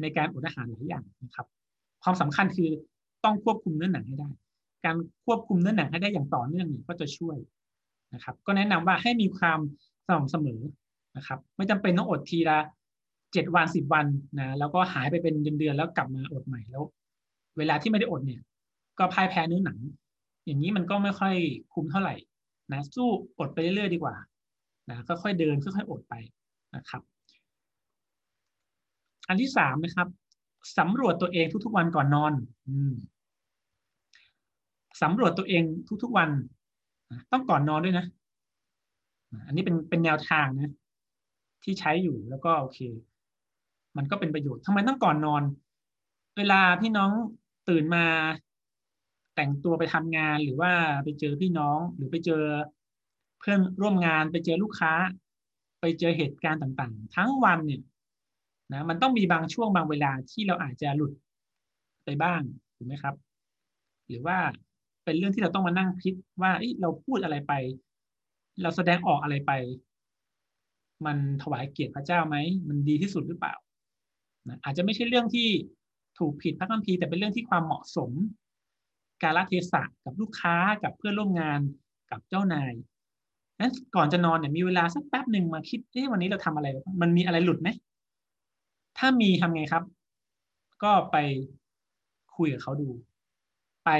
[0.00, 1.46] ในการอดอาหารหลายอย่างนะครับ
[2.02, 2.70] ความสำคัญคือ
[3.24, 4.30] ต้องควบคุมเนื้อหนังให้ได้
[4.84, 7.36] การควบคุมเนื้อหนังให้ได้อย่างต่อเนื่องก็จะช่วย
[8.14, 9.58] นะครับ ก็แนะนำว่าให้มีความ
[10.06, 10.60] สม่ำเสมอ
[11.16, 12.58] นะครับ ไม่จำเป็นต้องอดทีละ
[13.32, 14.06] เจ็ดวันสิบวัน
[14.38, 16.84] นะแล้วก็หายไปเป็นเดือนๆแล้วกลับมาอดใหม่แล้ว
[17.58, 18.40] เวลาที่ไม่ได้อดเนี่ย
[18.98, 19.78] ก็พ่ายแพ้เนื้อหนัง
[20.46, 21.34] อย่างนี้มันก็ไม่ค่อย
[21.74, 22.14] คุ้มเท่าไหร่
[22.72, 23.08] นะสู้
[23.38, 24.14] อดไปเรื่อยๆดีกว่า
[24.88, 26.14] นะค่อยๆเดินค่อยๆอดไป
[26.76, 27.02] นะครับ
[29.28, 30.08] อันที่สามนะครับ
[30.78, 32.32] สำรวจตัวเองทุกๆวันก่อนนอน
[32.68, 32.94] อืม
[35.02, 35.62] สำรวจตัวเอง
[36.02, 36.30] ทุกๆวัน
[37.32, 38.06] ต้องก่อนนอนด้วยนะ
[39.46, 40.72] อันนี้เป็นเป็นแนวทางนะ
[41.64, 42.78] ที่ใช้อยู่แล้วก็โอเค
[43.96, 45.42] มันก็เป็นประโยชน์ทำไมต้องก่อนนอน
[46.36, 47.10] เวลาพี่น้อง
[47.68, 48.04] ตื่นมา
[49.34, 50.72] แต่งตัวไปทำงานหรือว่า
[51.04, 52.42] ไปเจอพี่น้องหรือไปเจอ
[53.38, 54.92] เพื่อนร่วมงานไปเจอลูกค้า
[55.80, 57.82] ไปเจอเหตุการณ์ต่างๆ ทั้งวันเนี่ย
[58.72, 61.12] นะมันต้องมีบางช่วงบางเวลาที่เราอาจจะหลุด
[62.04, 62.40] ไปบ้าง
[62.76, 63.14] ถูกไหมครับ
[64.08, 64.38] หรือว่า
[65.04, 67.52] เป็นเรื่องที่เราต้องมานั่งคิดว่าเราพูดอะไรไป
[68.62, 69.52] เราแสดงออกอะไรไป
[71.06, 72.36] มันถวายเกียรติพระเจ้าไหม
[72.68, 73.54] มันดีที่สุดหรือเปล่า
[74.48, 75.48] นะอาจจะไม่ใช่เรื่องที่
[76.18, 78.10] ถูกผิดพระคัมภีร์แต่เป็นเรื่องที่ความเหมาะสม
[79.22, 81.60] การละเทศะกับลูกค้ากับเพื่อนร่วมงาน
[82.10, 82.72] กับเจ้านาย
[83.60, 86.66] นั้นก่อนจะนอนเนี่ยมีเวลาสักแป๊บหนึ่งมาคิดเอ๊ะวันนี้เราทำอะไร
[87.02, 87.68] มันมีอะไรหลุดไหม
[88.98, 89.84] ถ้ามีทำไงครับ
[90.82, 91.16] ก็ไป
[92.36, 92.88] คุยกับเขาดู
[93.84, 93.90] ไป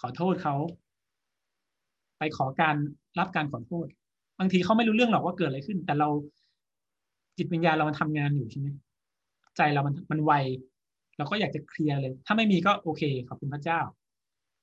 [0.00, 0.54] ขอโทษเขา
[2.18, 2.76] ไปขอการ
[3.18, 3.86] รับการขอโทษ
[4.38, 6.08] บางทีเขาไม่รู้เรื่องหรอกว่าเกิดอะไรขึ้น แต่เรา
[7.38, 8.68] จิตวิญญาณเรามันทำงานอยู่ใช่ไหม
[9.56, 10.32] ใจเรามันมันไว
[11.16, 13.80] เราก็อยากจะเคลียร์เลย ถ้าไม่มีก็โอเค ขอบคุณพระเจ้า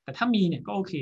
[0.03, 0.93] แต่ถ้ามีเนี่ยก็โอเค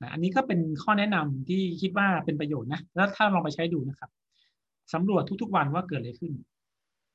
[0.00, 4.10] นะอันนี้ก็เป็นข้อแนะนำที่คิดว่าเป็นประโยชน์นะ แล้วถ้าลองไปใช้ดูนะครับ
[4.92, 6.32] สำรวจทุกๆวันว่าเกิดอะไรขึ้น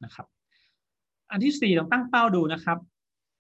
[0.04, 0.26] นะครับ
[1.32, 2.78] อันที่สี่ต้องตั้งเป้าดูนะครับ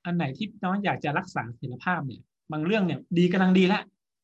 [0.05, 3.81] อันไหนที่น้องอยากจะรักษาเสถียรภาพเนี่ย บางเรื่องเนี่ยดีกำลังดีแล้ว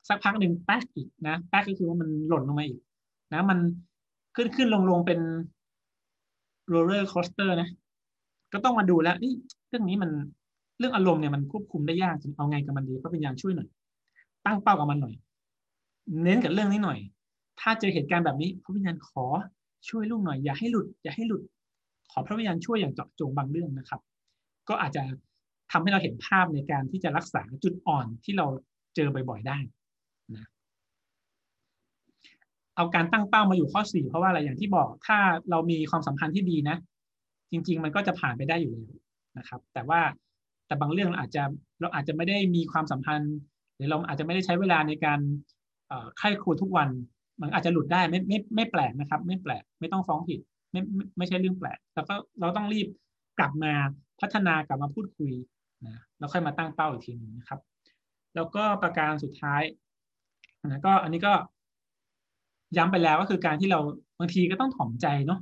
[0.08, 2.80] สักพักหนึ่งแป๊กอีกนะแป๊กก็คือว่ามันหล่นลงมาอีก
[3.34, 3.60] นะ มัน
[4.36, 5.20] ขึ้นขึ้นลงลงเป็น
[6.70, 7.70] roller coaster นะ
[8.54, 9.34] ก็ต้องมาดูแล้วนี่
[9.70, 10.12] เรื่องนี้มัน
[10.80, 13.68] เรื่องอารมณ์เนี่ยมันควบคุมได้ยากจะเอาไงกับมันดีพระวิญญาณช่วยหน่อย
[14.46, 15.14] ตั้งเป้ากับมันหน่อย
[16.24, 17.00] เน้นกับเรื่องนี้หน่อย
[17.60, 19.26] ถ้าเจอเหตุการณ์แบบนี้ พระวิญญาณขอ
[19.90, 21.42] ช่วยลูกหน่อย อย่าให้หลุด อย่าให้หลุด
[22.12, 24.02] ขอพระวิญญาณช่วยอย่างเจาะจงบางเรื่องนะครับ
[24.70, 25.02] ก็อาจจะ
[25.72, 28.46] ทำให้เราเห็นภาพในการที่จะรักษาจุดอ่อนที่เรา
[28.96, 29.58] เจอบ่อยๆได้
[30.36, 30.50] นะ
[32.76, 35.18] เอาการตั้งเป้ามาอยู่ข้อสี่เพราะว่าอะไรอย่างที่บอกถ้า
[35.50, 36.78] เรามีความสัมพันธ์ที่ดีนะ
[37.52, 38.92] จริง ๆ มันก็จะผ่านไปได้อยู่แล้ว
[39.38, 40.02] นะครับ แต่ว่า
[40.68, 41.44] แต่บางเรื่องเราอาจจะ
[41.82, 43.36] เราอาจจะไม่ได้มีความสัมพันธ์
[43.76, 45.20] หรือเราอาจจะไม่ได้ใช้เวลาในการ
[46.18, 46.90] ไข้ครูทุกวัน
[47.42, 50.40] มันอาจจะหลุดได้ไม่ไม่ไม่แปลกนะครับ ไม่แปลกไม่ต้องฟ้องผิด
[50.72, 52.88] ไม่ไม่ไม่ใช่เรื่องแปลกแล้วก็เราต้องรีบ
[53.40, 53.74] กลับมา
[54.22, 55.32] พัฒนากลับมาพูดคุย
[55.86, 57.60] นะแล้วค่อยมาตั้งเป้าอีกทีหนึ่งนะครับ
[58.36, 59.62] แล้วก็ประการสุดท้าย
[60.66, 61.34] นะก็อันนี้ก็
[62.78, 63.80] ย้ำไปแล้วก็คือการที่เรา
[64.20, 65.40] บางทีก็ต้องถ่อมใจเนาะ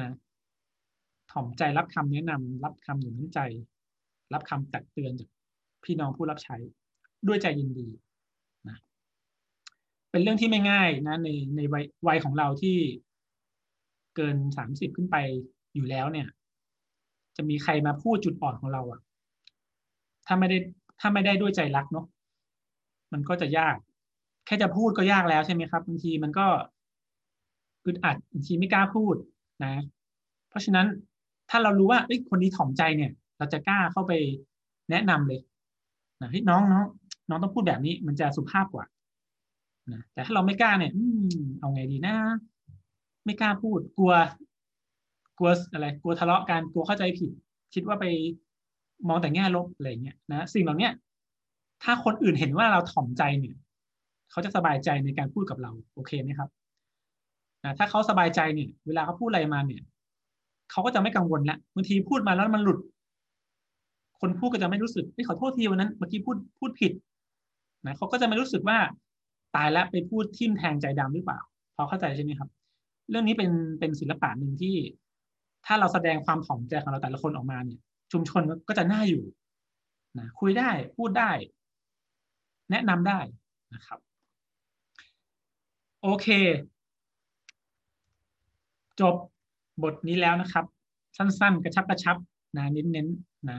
[0.00, 0.10] นะ
[1.32, 3.40] ถ่อมใจรับคำแนะนำรับคำหนุนใจ
[4.34, 5.28] รับคำตักเตือนจาก
[5.84, 6.56] พี่น้องผู้รับใช้
[7.28, 7.88] ด้วยใจยินดี
[8.68, 8.76] นะ
[10.10, 12.76] เป็นเรื่องที่ไม่ง่ายนะในในวัยวัยของเราที่
[14.16, 15.16] เกินสามสิบขึ้นไป
[15.74, 16.28] อยู่แล้วเนี่ย
[17.36, 19.00] จะมีใครมาพูดจุดอ่อนของเราอะ
[20.26, 20.58] ถ้าไม่ได้
[21.00, 22.06] ถ้าไม่ได้ด้วยใจรักเนาะ
[23.12, 23.76] มันก็จะยาก
[24.46, 26.46] แค่จะพูดก็ยากแล้วใช่ไหมครับบางทีมันก็
[27.84, 29.14] อึดอัดบางทีไม่กล้าพูด
[29.64, 29.72] นะ
[30.48, 30.86] เพราะฉะนั้น
[31.50, 34.12] ถ้าเรารู้ว่าเอ้ยคนนี้ถ่อมใจเนี่ย เราจะกล้าเข้าไป
[34.90, 35.40] แนะนำเลย
[36.20, 36.84] นะเฮ้ยน้องน้อง
[37.28, 38.84] น้องต้องพูดแบบนี้มันจะสุภาพกว่า
[39.92, 41.28] นะแต่ถ้าเราไม่กล้าเนี่ย อืม
[41.60, 42.16] เอาไงดีนะ
[43.24, 44.12] ไม่กล้าพูดกลัว
[45.38, 47.30] กลัวอะไร กลัวทะเลาะกันกลัวเข้าใจผิด
[47.74, 48.06] คิดว่าไป
[49.08, 50.90] มองแต่แง่ลบอะไรเงี้ยนะสิ่งเหล่านี้
[51.82, 53.56] ถ้าคนอื่นเห็นว่าเราถ่อมใจเนี่ย
[54.30, 56.48] เขาจะสบายใจในการพูดกับเรา โอเคไหมครับ
[57.64, 59.82] นะถ้าเขาสบายใจเนี่ย เวลาเขาพูดอะไรมาเนี่ย
[60.70, 62.78] เขาก็จะไม่กังวลละบางทีพูดมาแล้วมันหลุด
[64.20, 66.92] คนพูดก็จะไม่รู้สึกไม่ขอโทษทีวันนั้นเมื่อกี้พูดพูดผิด
[67.86, 68.78] นะเขาก็จะไม่รู้สึกว่า
[69.56, 71.40] ตายแล้วไปพูดทิ่มแทงใจดำหรือเปล่า
[71.76, 72.48] พอเข้าใจใช่ไหมครับ
[73.10, 73.50] เรื่องนี้เป็น
[73.80, 74.74] เป็นศิลปะหนึ่งที่
[75.66, 77.80] ถ้าเราแสดงความถ่อมใจของเราแต่ละคนออกมาเนี่ย
[78.12, 79.24] ชุมชนก็จะน่าอยู่
[80.18, 81.30] นะคุยได้พูดได้
[82.70, 83.20] แนะนำได้
[83.74, 83.98] นะครับ
[86.02, 86.26] โอเค
[89.00, 89.14] จบ
[89.82, 90.64] บทนี้แล้วนะครับ
[91.16, 92.16] สั้นๆ กระชับกระชับ
[92.56, 93.58] นะเน้นๆนะ